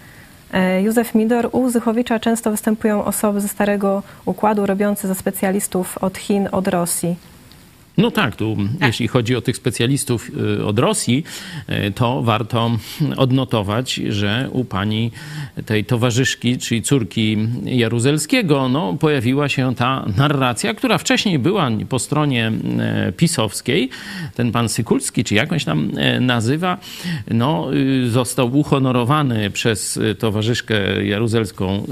[0.82, 1.48] Józef Midor.
[1.52, 7.16] U Zychowicza często występują osoby ze Starego Układu, robiące za specjalistów od Chin, od Rosji.
[7.98, 8.88] No tak, tu tak.
[8.88, 11.24] jeśli chodzi o tych specjalistów y, od Rosji,
[11.68, 12.70] y, to warto
[13.16, 15.10] odnotować, że u pani
[15.66, 22.52] tej towarzyszki, czyli córki Jaruzelskiego, no, pojawiła się ta narracja, która wcześniej była po stronie
[23.08, 23.90] y, pisowskiej.
[24.34, 26.78] Ten pan Sykulski, czy jakąś tam nazywa,
[27.30, 27.68] no,
[28.08, 31.86] został uhonorowany przez towarzyszkę jaruzelską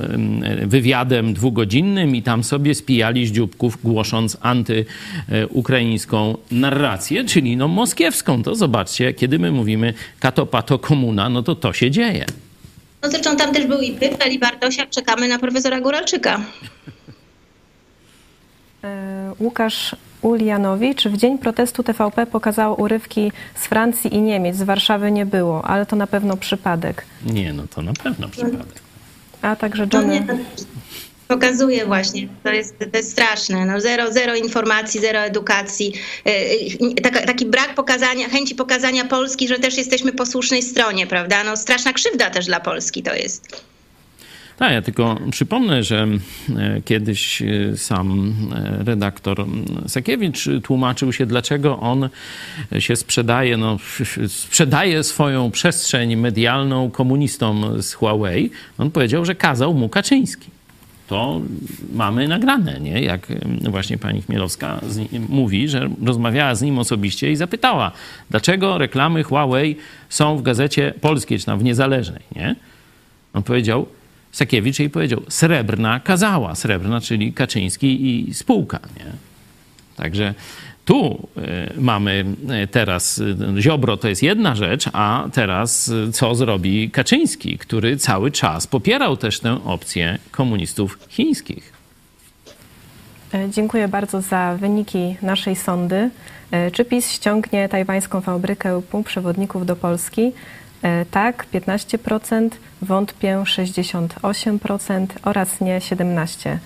[0.67, 8.43] wywiadem dwugodzinnym i tam sobie spijali z dzióbków, głosząc antyukraińskie ukraińską narrację, czyli no moskiewską.
[8.43, 12.24] To zobaczcie, kiedy my mówimy katopato komuna, no to to się dzieje.
[13.03, 14.91] No zresztą tam też był i Pyfel, i Bartosiak.
[14.91, 16.41] Czekamy na profesora Góralczyka.
[18.84, 21.05] E, Łukasz Ulianowicz.
[21.05, 24.57] W dzień protestu TVP pokazało urywki z Francji i Niemiec.
[24.57, 27.05] Z Warszawy nie było, ale to na pewno przypadek.
[27.26, 28.82] Nie, no to na pewno przypadek.
[29.43, 30.24] A także Johnny...
[30.28, 30.34] No
[31.29, 33.66] pokazuje właśnie, to jest, to jest straszne.
[33.66, 35.93] No zero, zero informacji, zero edukacji.
[36.26, 41.07] E, e, Taka, taki brak pokazania, chęci pokazania Polski, że też jesteśmy po słusznej stronie,
[41.07, 41.45] prawda?
[41.45, 43.64] No straszna krzywda też dla Polski to jest.
[44.59, 46.09] Tak, ja tylko przypomnę, że
[46.57, 47.43] e, kiedyś
[47.76, 48.35] sam
[48.87, 49.47] redaktor
[49.89, 52.09] Sakiewicz tłumaczył się, dlaczego on
[52.79, 53.79] się sprzedaje, no,
[54.29, 58.51] sprzedaje swoją przestrzeń medialną komunistom z Huawei.
[58.79, 60.58] On powiedział, że kazał mu Kaczyński
[61.09, 61.41] to
[61.93, 63.03] mamy nagrane, nie?
[63.03, 63.27] Jak
[63.71, 64.81] właśnie pani Chmielowska
[65.29, 67.93] mówi, że rozmawiała z nim osobiście i zapytała,
[68.31, 69.77] dlaczego reklamy Huawei
[70.09, 72.57] są w gazecie polskiej, czy tam w niezależnej, nie?
[73.35, 73.87] On powiedział,
[74.33, 79.13] Sakiewicz jej powiedział, srebrna kazała, srebrna, czyli Kaczyński i spółka, nie?
[79.97, 80.35] Także
[80.89, 83.20] tu e, mamy e, teraz
[83.57, 89.16] e, Ziobro to jest jedna rzecz, a teraz co zrobi Kaczyński, który cały czas popierał
[89.16, 91.72] też tę opcję komunistów chińskich.
[93.51, 96.11] Dziękuję bardzo za wyniki naszej sondy.
[96.72, 100.32] Czy PiS ściągnie tajwańską fabrykę półprzewodników do Polski?
[101.11, 102.49] Tak, 15%,
[102.82, 106.59] wątpię 68% oraz nie 17%.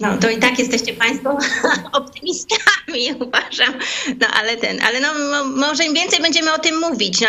[0.00, 1.38] No to i tak jesteście Państwo
[1.92, 3.74] optymistami, uważam.
[4.20, 7.20] No ale ten, ale no, może im więcej będziemy o tym mówić.
[7.20, 7.28] No,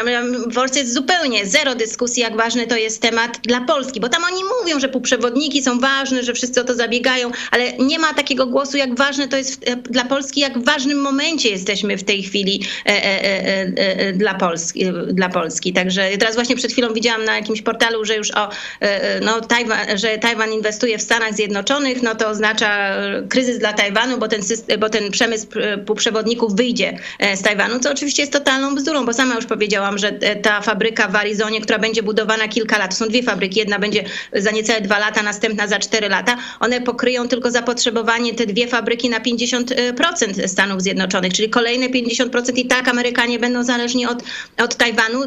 [0.51, 4.23] w Polsce jest zupełnie zero dyskusji, jak ważny to jest temat dla Polski, bo tam
[4.23, 8.47] oni mówią, że półprzewodniki są ważne, że wszyscy o to zabiegają, ale nie ma takiego
[8.47, 12.63] głosu, jak ważne to jest dla Polski, jak w ważnym momencie jesteśmy w tej chwili
[12.85, 15.73] e, e, e, e dla, Polski, dla Polski.
[15.73, 18.49] Także teraz właśnie przed chwilą widziałam na jakimś portalu, że już o,
[18.79, 22.95] e, no, Tajwan, że Tajwan inwestuje w Stanach Zjednoczonych, no to oznacza, oznacza
[23.29, 24.41] kryzys dla Tajwanu, bo ten,
[24.79, 25.47] bo ten przemysł
[25.85, 26.99] półprzewodników wyjdzie
[27.35, 31.15] z Tajwanu, co oczywiście jest totalną bzdurą, bo sama już powiedziałam, że ta fabryka w
[31.15, 34.03] Arizonie, która będzie budowana kilka lat, są dwie fabryki, jedna będzie
[34.33, 39.09] za niecałe dwa lata, następna za cztery lata, one pokryją tylko zapotrzebowanie te dwie fabryki
[39.09, 44.23] na 50% Stanów Zjednoczonych, czyli kolejne 50% i tak Amerykanie będą zależni od,
[44.57, 45.19] od Tajwanu,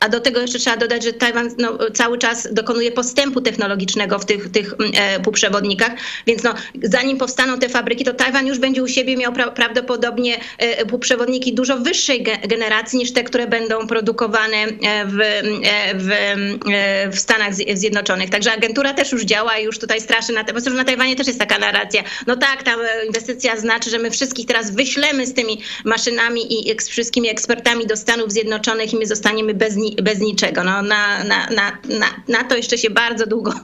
[0.00, 4.24] a do tego jeszcze trzeba dodać, że Tajwan no, cały czas dokonuje postępu technologicznego w
[4.24, 5.92] tych, tych e, półprzewodnikach,
[6.26, 6.51] więc no,
[6.82, 11.54] zanim powstaną te fabryki, to Tajwan już będzie u siebie miał pra prawdopodobnie e, półprzewodniki
[11.54, 17.18] dużo wyższej ge generacji niż te, które będą produkowane e, w, e, w, e, w
[17.18, 18.30] Stanach Zjednoczonych.
[18.30, 21.38] Także agentura też już działa i już tutaj straszy na, po na Tajwanie też jest
[21.38, 22.02] taka narracja.
[22.26, 22.76] No tak, ta
[23.06, 27.96] inwestycja znaczy, że my wszystkich teraz wyślemy z tymi maszynami i z wszystkimi ekspertami do
[27.96, 30.64] Stanów Zjednoczonych i my zostaniemy bez, ni bez niczego.
[30.64, 33.54] No, na, na, na, na, na to jeszcze się bardzo długo,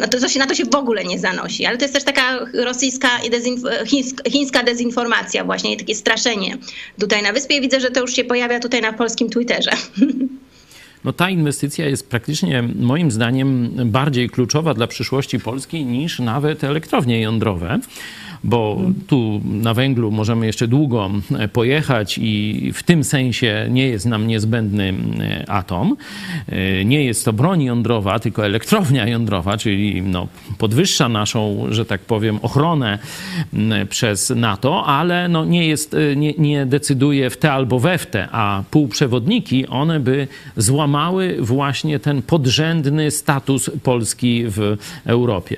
[0.00, 1.66] no to, to się, na to się w ogóle nie zanosi.
[1.66, 3.08] Ale to jest też taka rosyjska,
[4.30, 6.56] chińska dezinformacja właśnie, takie straszenie
[7.00, 7.60] tutaj na wyspie.
[7.60, 9.70] Widzę, że to już się pojawia tutaj na polskim Twitterze.
[11.04, 17.20] No ta inwestycja jest praktycznie moim zdaniem bardziej kluczowa dla przyszłości Polski niż nawet elektrownie
[17.20, 17.78] jądrowe
[18.44, 24.06] bo tu na węglu możemy jeszcze długo e, pojechać i w tym sensie nie jest
[24.06, 25.96] nam niezbędny e, atom.
[26.48, 30.28] E, nie jest to broń jądrowa, tylko elektrownia jądrowa, czyli no,
[30.58, 32.98] podwyższa naszą, że tak powiem, ochronę
[33.88, 38.28] przez NATO, ale no, nie, jest, nie, nie decyduje w te albo we w te,
[38.32, 45.56] a półprzewodniki, one by złamały właśnie ten podrzędny status Polski w Europie.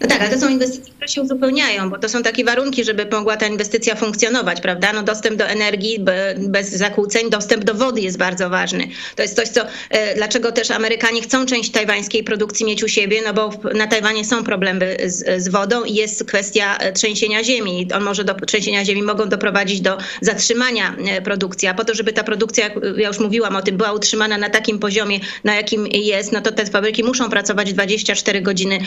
[0.00, 3.36] No tak, ale to są inwestycje, się uzupełniają, bo to są takie warunki, żeby mogła
[3.36, 4.92] ta inwestycja funkcjonować, prawda?
[4.92, 6.04] No dostęp do energii
[6.38, 8.88] bez zakłóceń, dostęp do wody jest bardzo ważny.
[9.16, 13.20] To jest coś, co, e, dlaczego też Amerykanie chcą część tajwańskiej produkcji mieć u siebie,
[13.24, 17.88] no bo na Tajwanie są problemy z, z wodą i jest kwestia e, trzęsienia ziemi.
[17.94, 22.12] On może do trzęsienia ziemi mogą doprowadzić do zatrzymania e, produkcji, a po to, żeby
[22.12, 26.32] ta produkcja, ja już mówiłam o tym, była utrzymana na takim poziomie, na jakim jest,
[26.32, 28.78] no to te fabryki muszą pracować 24 godziny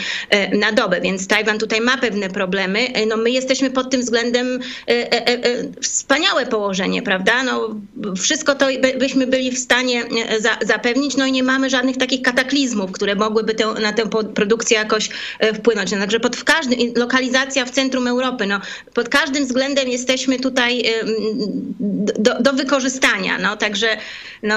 [0.52, 2.88] na dobę więc Tajwan tutaj ma pewne problemy.
[3.06, 7.42] No my jesteśmy pod tym względem e, e, e, wspaniałe położenie, prawda?
[7.42, 7.80] No,
[8.16, 8.66] wszystko to
[8.98, 10.04] byśmy byli w stanie
[10.38, 14.02] za, zapewnić, no i nie mamy żadnych takich kataklizmów, które mogłyby na tę
[14.34, 15.08] produkcję jakoś
[15.54, 15.92] wpłynąć.
[15.92, 18.60] No, także pod każdym, lokalizacja w centrum Europy, no,
[18.94, 20.84] pod każdym względem jesteśmy tutaj
[22.18, 23.96] do, do wykorzystania, no, także
[24.42, 24.56] no,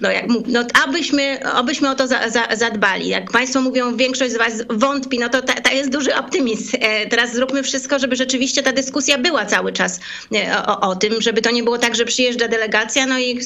[0.00, 3.08] no, jak, no abyśmy, abyśmy o to za, za, zadbali.
[3.08, 6.57] Jak Państwo mówią, większość z Was wątpi, no to to, to jest duży optymizm.
[6.72, 10.00] E, teraz zróbmy wszystko, żeby rzeczywiście ta dyskusja była cały czas
[10.34, 13.40] e, o, o tym, żeby to nie było tak, że przyjeżdża delegacja, no i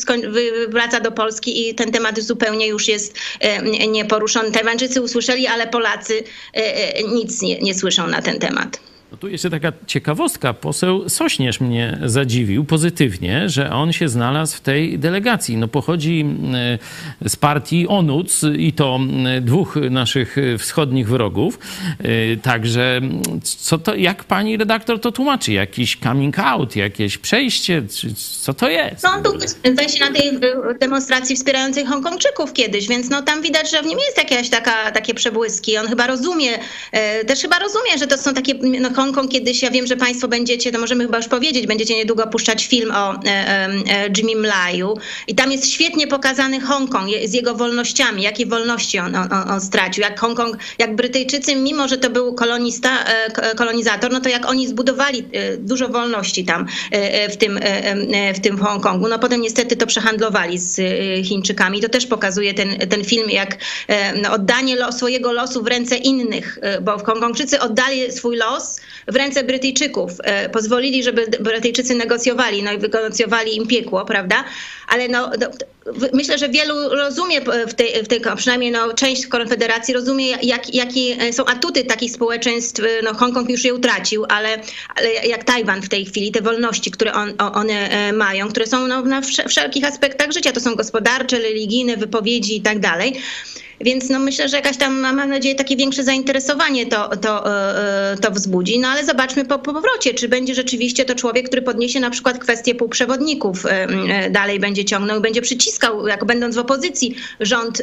[0.68, 4.52] wraca do Polski i ten temat zupełnie już jest e, nieporuszony.
[4.52, 6.24] Tajwańczycy usłyszeli, ale Polacy
[7.14, 8.91] nic nie, nie słyszą na ten temat.
[9.12, 10.54] No tu jeszcze taka ciekawostka.
[10.54, 15.56] Poseł Sośnierz mnie zadziwił pozytywnie, że on się znalazł w tej delegacji.
[15.56, 16.24] No pochodzi
[17.22, 19.00] e, z partii ONUC i to
[19.36, 21.58] e, dwóch naszych wschodnich wrogów.
[21.98, 23.00] E, także
[23.42, 25.52] co to, jak pani redaktor to tłumaczy?
[25.52, 27.82] Jakiś coming out, jakieś przejście?
[28.40, 29.04] Co to jest?
[29.04, 29.32] No on był
[30.00, 30.40] na tej
[30.80, 35.14] demonstracji wspierającej Hongkongczyków kiedyś, więc no tam widać, że w nim jest jakaś taka, takie
[35.14, 35.78] przebłyski.
[35.78, 36.50] On chyba rozumie,
[37.26, 40.72] też chyba rozumie, że to są takie no, Hongkong kiedyś, ja wiem, że Państwo będziecie,
[40.72, 44.96] to możemy chyba już powiedzieć, będziecie niedługo puszczać film o e, e, Jimmy Mlaju
[45.26, 50.02] i tam jest świetnie pokazany Hongkong z jego wolnościami, jakie wolności on, on, on stracił,
[50.02, 54.68] jak Hongkong, jak Brytyjczycy, mimo że to był kolonista, e, kolonizator, no to jak oni
[54.68, 55.24] zbudowali
[55.58, 56.66] dużo wolności tam
[57.30, 57.60] w tym,
[58.34, 60.80] w tym Hongkongu, no potem niestety to przehandlowali z
[61.26, 61.80] Chińczykami.
[61.80, 63.58] To też pokazuje ten, ten film, jak
[64.22, 69.44] no, oddanie los, swojego losu w ręce innych, bo Hongkongczycy oddali swój los w ręce
[69.44, 70.12] Brytyjczyków.
[70.24, 74.44] E, pozwolili, żeby Brytyjczycy negocjowali, no i wynegocjowali im piekło, prawda?
[74.88, 75.48] Ale no, no
[76.12, 81.32] myślę, że wielu rozumie w tej, w tej przynajmniej no, część Konfederacji rozumie, jak, jakie
[81.32, 82.82] są atuty takich społeczeństw.
[83.02, 84.58] No, Hongkong już je utracił, ale,
[84.96, 88.86] ale jak Tajwan w tej chwili, te wolności, które on, one e, mają, które są
[88.86, 93.20] no, na wszelkich aspektach życia, to są gospodarcze, religijne, wypowiedzi i tak dalej.
[93.82, 97.56] Więc no myślę, że jakaś tam, mam nadzieję, takie większe zainteresowanie to, to,
[98.12, 98.78] e, to wzbudzi.
[98.78, 102.38] No ale zobaczmy po, po powrocie, czy będzie rzeczywiście to człowiek, który podniesie na przykład
[102.38, 105.71] kwestię półprzewodników, e, e, dalej będzie ciągnął, będzie przyciskał,
[106.08, 107.82] jako będąc w opozycji, rząd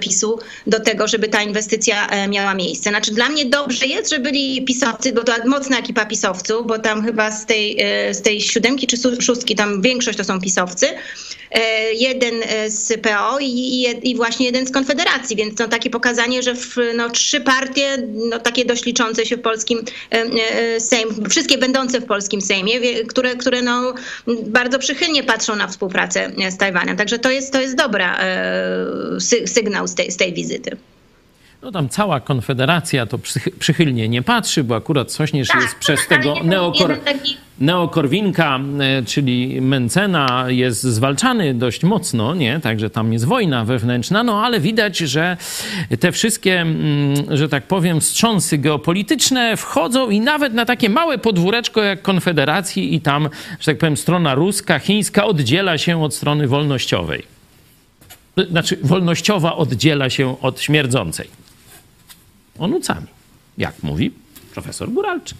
[0.00, 2.90] PiSu do tego, żeby ta inwestycja miała miejsce.
[2.90, 7.04] Znaczy dla mnie dobrze jest, że byli pisowcy, bo to mocna ekipa pisowców, bo tam
[7.04, 7.78] chyba z tej,
[8.12, 10.86] z tej siódemki czy szóstki, tam większość to są pisowcy.
[11.92, 12.34] Jeden
[12.68, 16.76] z PO i, i, właśnie jeden z Konfederacji Konfederacji, więc no, takie pokazanie, że w,
[16.94, 19.78] no, trzy partie, no, takie dość liczące się w polskim
[20.78, 23.94] Sejm, wszystkie będące w polskim Sejmie, które, które no,
[24.46, 26.96] bardzo przychylnie patrzą na współpracę z Tajwanem.
[27.00, 28.18] Także to jest, to jest dobra
[29.46, 30.76] sygnał z tej, z tej wizyty.
[31.62, 33.18] No tam cała Konfederacja to
[33.58, 36.98] przychylnie nie patrzy, bo akurat Sośnierz tak, jest przez tego neokor,
[37.58, 42.60] neokorwinka, e, czyli Mencena, jest zwalczany dość mocno, nie?
[42.60, 45.36] Także tam jest wojna wewnętrzna, no ale widać, że
[46.00, 51.82] te wszystkie, mm, że tak powiem, wstrząsy geopolityczne wchodzą i nawet na takie małe podwóreczko
[51.82, 53.28] jak Konfederacji i tam,
[53.60, 57.22] że tak powiem, strona ruska, chińska oddziela się od strony wolnościowej.
[58.50, 61.39] Znaczy, wolnościowa oddziela się od śmierdzącej
[62.60, 63.06] onucami,
[63.58, 64.12] jak mówi
[64.54, 65.38] profesor Guralczyk.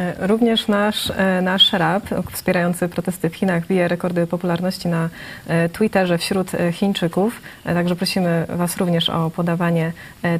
[0.00, 5.08] E, również nasz, e, nasz rap wspierający protesty w Chinach bije rekordy popularności na
[5.46, 7.40] e, Twitterze wśród Chińczyków.
[7.64, 9.92] Także prosimy Was również o podawanie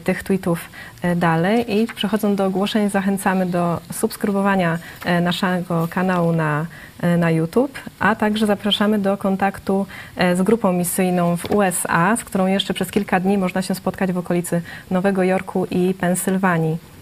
[0.05, 0.69] tych tweetów
[1.17, 1.81] dalej.
[1.81, 4.79] I przechodząc do ogłoszeń, zachęcamy do subskrybowania
[5.23, 6.67] naszego kanału na,
[7.19, 9.87] na YouTube, a także zapraszamy do kontaktu
[10.35, 14.19] z grupą misyjną w USA, z którą jeszcze przez kilka dni można się spotkać w
[14.19, 17.00] okolicy Nowego Jorku i Pensylwanii.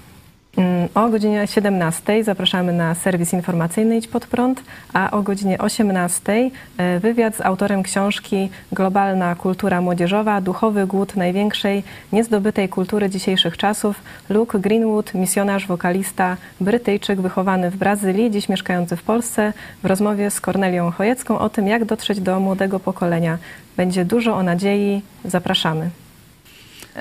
[0.59, 6.51] Mm, o godzinie 17 zapraszamy na serwis informacyjny Idź Pod Prąd, a o godzinie 18
[6.79, 11.83] e, wywiad z autorem książki Globalna kultura młodzieżowa, duchowy głód największej
[12.13, 14.03] niezdobytej kultury dzisiejszych czasów.
[14.29, 19.53] Luke Greenwood, misjonarz, wokalista, Brytyjczyk wychowany w Brazylii, dziś mieszkający w Polsce,
[19.83, 23.39] w rozmowie z Kornelią Chojecką o tym, jak dotrzeć do młodego pokolenia.
[23.77, 25.03] Będzie dużo o nadziei.
[25.25, 25.91] Zapraszamy.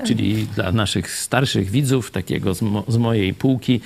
[0.03, 3.81] Czyli dla naszych starszych widzów, takiego z, mo z mojej półki,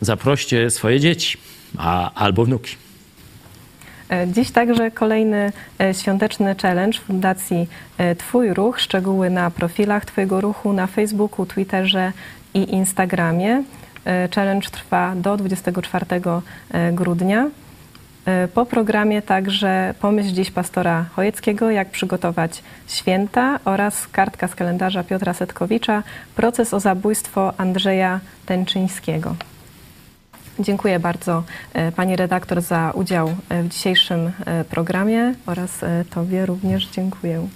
[0.00, 1.38] zaproście swoje dzieci
[1.78, 2.76] a, albo wnuki.
[4.10, 8.80] E, dziś także kolejny e, świąteczny challenge Fundacji e, Twój Ruch.
[8.80, 12.12] Szczegóły na profilach Twojego Ruchu na Facebooku, Twitterze
[12.54, 13.62] i Instagramie.
[14.34, 16.06] Challenge trwa do 24
[16.92, 17.50] grudnia.
[18.26, 25.04] E, po programie także pomyśl dziś pastora Chojeckiego, jak przygotować święta oraz kartka z kalendarza
[25.04, 26.02] Piotra Setkowicza,
[26.36, 29.36] proces o zabójstwo Andrzeja Tęczyńskiego.
[30.60, 34.32] Dziękuję bardzo e, pani redaktor za udział e, w dzisiejszym
[34.70, 37.48] programie oraz tobie również dziękuję.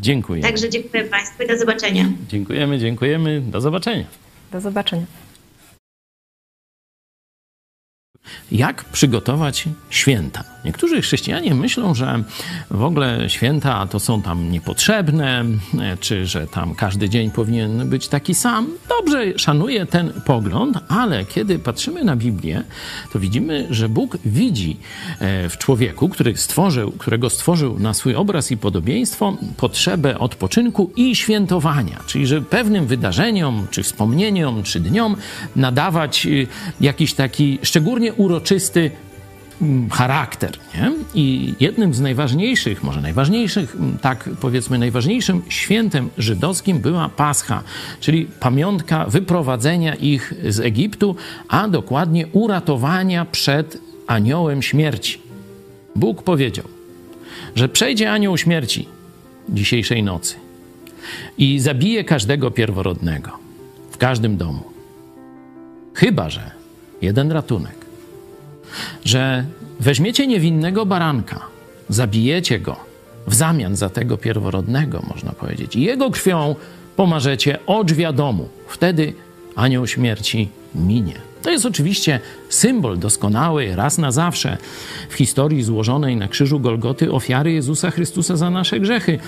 [0.00, 0.42] Dziękuję.
[0.42, 2.04] Także dziękuję państwu i do zobaczenia.
[2.28, 3.40] Dziękujemy, dziękujemy.
[3.40, 4.04] Do zobaczenia.
[4.52, 5.06] Do zobaczenia.
[8.52, 10.44] Jak przygotować święta.
[10.64, 12.24] Niektórzy chrześcijanie myślą, że
[12.70, 15.44] w ogóle święta to są tam niepotrzebne,
[16.00, 18.68] czy że tam każdy dzień powinien być taki sam.
[18.88, 22.62] Dobrze, szanuję ten pogląd, ale kiedy patrzymy na Biblię,
[23.12, 24.76] to widzimy, że Bóg widzi
[25.18, 31.16] e, w człowieku, który stworzył, którego stworzył na swój obraz i podobieństwo, potrzebę odpoczynku i
[31.16, 32.00] świętowania.
[32.06, 35.16] Czyli, że pewnym wydarzeniom, czy wspomnieniom, czy dniom
[35.56, 36.46] nadawać y,
[36.80, 38.90] jakiś taki szczególnie uroczysty
[39.62, 40.58] mm, charakter.
[40.74, 40.92] Nie?
[41.14, 47.62] I jednym z najważniejszych, może najważniejszych, mm, tak powiedzmy, najważniejszym świętem żydowskim była Pascha,
[48.00, 51.16] czyli pamiątka wyprowadzenia ich z Egiptu,
[51.48, 55.18] a dokładnie uratowania przed aniołem śmierci.
[55.96, 56.64] Bóg powiedział,
[57.54, 58.88] że przejdzie anioł śmierci
[59.48, 60.34] dzisiejszej nocy
[61.38, 63.30] i zabije każdego pierworodnego
[63.90, 64.62] w każdym domu.
[65.94, 66.50] Chyba, że
[67.02, 67.81] jeden ratunek
[69.04, 69.44] że
[69.80, 71.40] weźmiecie niewinnego baranka,
[71.88, 72.76] zabijecie go
[73.26, 76.54] w zamian za tego pierworodnego, można powiedzieć, i jego krwią
[76.96, 78.48] pomarzecie odrzwia domu.
[78.68, 79.14] Wtedy
[79.56, 81.14] anioł śmierci minie.
[81.42, 84.56] To jest oczywiście symbol doskonały, raz na zawsze
[85.08, 89.18] w historii złożonej na krzyżu Golgoty ofiary Jezusa Chrystusa za nasze grzechy.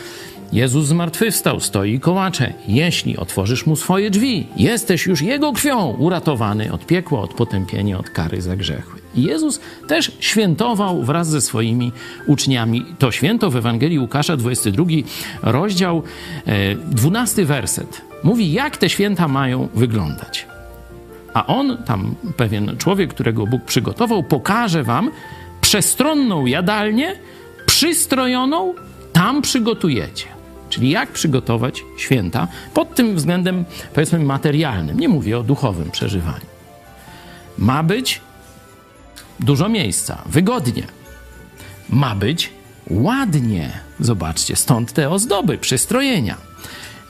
[0.52, 2.52] Jezus zmartwychwstał, stoi kołacze.
[2.68, 8.10] Jeśli otworzysz mu swoje drzwi, jesteś już jego krwią uratowany od piekła, od potępienia, od
[8.10, 9.03] kary za grzechy.
[9.16, 11.92] Jezus też świętował wraz ze swoimi
[12.26, 12.84] uczniami.
[12.98, 14.84] To święto w Ewangelii Łukasza, 22
[15.42, 16.02] rozdział,
[16.90, 18.00] 12 e, werset.
[18.22, 20.46] Mówi, jak te święta mają wyglądać.
[21.34, 25.10] A on, tam pewien człowiek, którego Bóg przygotował, pokaże wam
[25.60, 27.12] przestronną jadalnię,
[27.66, 28.74] przystrojoną,
[29.12, 30.26] tam przygotujecie.
[30.68, 35.00] Czyli jak przygotować święta pod tym względem, powiedzmy, materialnym.
[35.00, 36.46] Nie mówię o duchowym przeżywaniu.
[37.58, 38.20] Ma być
[39.40, 40.82] dużo miejsca, wygodnie.
[41.88, 42.50] Ma być
[42.90, 43.70] ładnie.
[44.00, 46.36] Zobaczcie, stąd te ozdoby, przystrojenia.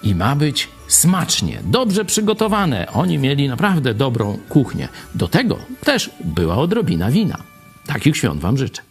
[0.02, 2.86] I ma być smacznie, dobrze przygotowane.
[2.92, 4.88] Oni mieli naprawdę dobrą kuchnię.
[5.14, 7.38] Do tego też była odrobina wina.
[7.86, 8.82] Takich świąt Wam życzę.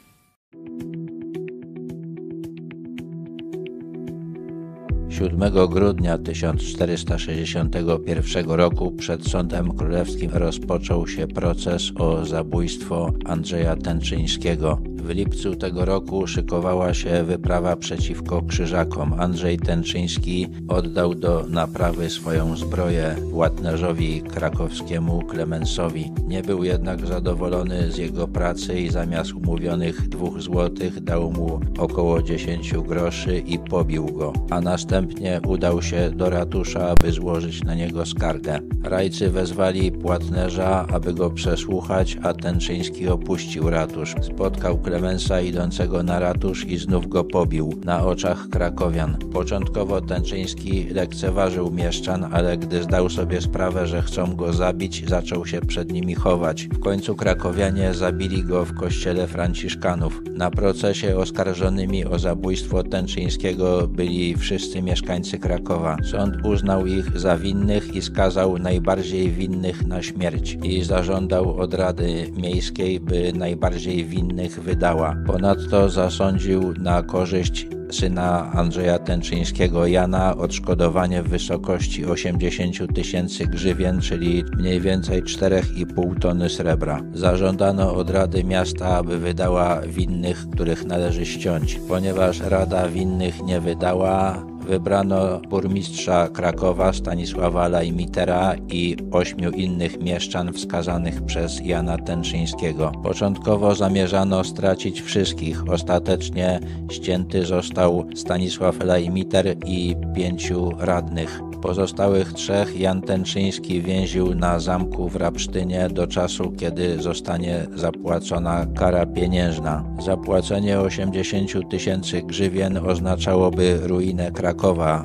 [5.14, 5.40] 7
[5.70, 14.93] grudnia 1461 roku przed Sądem Królewskim rozpoczął się proces o zabójstwo Andrzeja Tęczyńskiego.
[15.04, 19.14] W lipcu tego roku szykowała się wyprawa przeciwko Krzyżakom.
[19.18, 26.12] Andrzej Tęczyński oddał do naprawy swoją zbroję Łatnerzowi krakowskiemu Klemensowi.
[26.28, 32.22] Nie był jednak zadowolony z jego pracy i zamiast umówionych dwóch złotych dał mu około
[32.22, 38.06] 10 groszy i pobił go, a następnie udał się do ratusza, aby złożyć na niego
[38.06, 38.60] skargę.
[38.84, 44.16] Rajcy wezwali płatnerza, aby go przesłuchać, a Tęczyński opuścił ratusz.
[44.22, 49.18] Spotkał Klemensa idącego na ratusz i znów go pobił na oczach krakowian.
[49.34, 55.62] Początkowo Tęczyński lekceważył mieszczan, ale gdy zdał sobie sprawę, że chcą go zabić, zaczął się
[55.62, 56.68] przed nimi chować.
[56.68, 60.22] W końcu krakowianie zabili go w kościele franciszkanów.
[60.32, 65.98] Na procesie oskarżonymi o zabójstwo Tęczyńskiego byli wszyscy mieszkańcy Krakowa.
[66.12, 72.32] Sąd uznał ich za winnych i skazał najbardziej winnych na śmierć i zażądał od Rady
[72.38, 75.16] Miejskiej, by najbardziej winnych wydała.
[75.26, 84.44] Ponadto zasądził na korzyść syna Andrzeja Tęczyńskiego Jana odszkodowanie w wysokości 80 tysięcy grzywien, czyli
[84.58, 87.02] mniej więcej 4,5 tony srebra.
[87.14, 91.80] Zażądano od Rady Miasta, aby wydała winnych, których należy ściąć.
[91.88, 101.22] Ponieważ Rada winnych nie wydała, wybrano burmistrza Krakowa Stanisława Lajmitera i ośmiu innych mieszczan wskazanych
[101.22, 102.92] przez Jana Tęczyńskiego.
[103.04, 106.60] Początkowo zamierzano stracić wszystkich, ostatecznie
[106.92, 111.42] ścięty został Stanisław Lajmiter i pięciu radnych.
[111.64, 119.06] Pozostałych trzech Jan Tęczyński więził na zamku w Rapsztynie do czasu, kiedy zostanie zapłacona kara
[119.06, 119.84] pieniężna.
[120.06, 124.53] Zapłacenie 80 tysięcy grzywien oznaczałoby ruinę Krakowa.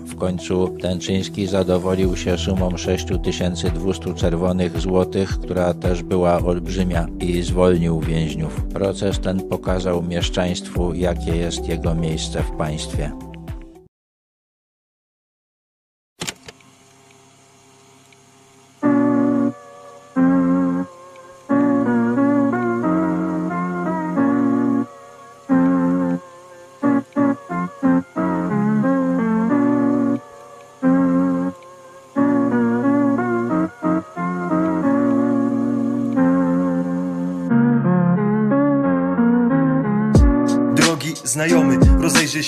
[0.07, 8.01] W końcu Tęczyński zadowolił się sumą 6200 czerwonych złotych, która też była olbrzymia i zwolnił
[8.01, 8.63] więźniów.
[8.75, 13.28] Proces ten pokazał mieszczaństwu, jakie jest jego miejsce w państwie.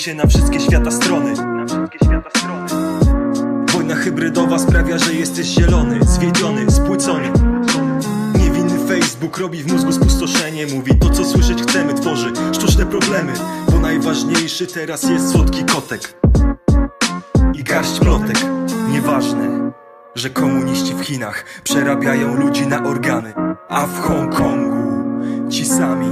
[0.01, 1.33] Się na wszystkie świata strony.
[3.73, 7.31] Wojna hybrydowa sprawia, że jesteś zielony, zwiedziony, spłycony.
[8.39, 13.33] Niewinny Facebook robi w mózgu spustoszenie Mówi to co słyszeć chcemy, tworzy sztuczne problemy
[13.71, 16.13] Bo najważniejszy teraz jest słodki kotek
[17.53, 18.37] I garść plotek,
[18.89, 19.71] nieważne
[20.15, 23.33] Że komuniści w Chinach przerabiają ludzi na organy
[23.69, 24.81] A w Hongkongu
[25.49, 26.07] ci sami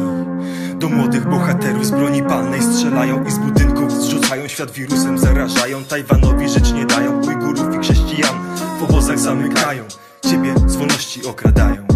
[0.79, 3.68] do młodych bohaterów z broni palnej strzelają i z budynków
[3.99, 8.35] zrzucają Świat wirusem zarażają, Tajwanowi żyć nie dają Ujgurów i chrześcijan
[8.79, 9.83] w obozach zamykają
[10.29, 11.87] Ciebie z wolności okradają.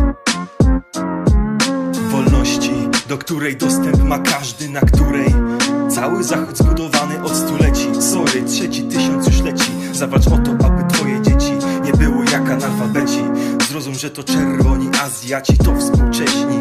[2.11, 2.71] Wolności,
[3.09, 5.33] do której dostęp ma każdy, na której
[5.89, 8.01] Cały zachód zbudowany od stuleci.
[8.01, 9.71] Sorry, trzeci tysiąc już leci.
[9.91, 11.51] Zawalcz o to, aby twoje dzieci
[11.83, 13.23] nie były jak analfabeci.
[13.69, 16.59] Zrozum, że to czerwoni Azjaci, to współcześni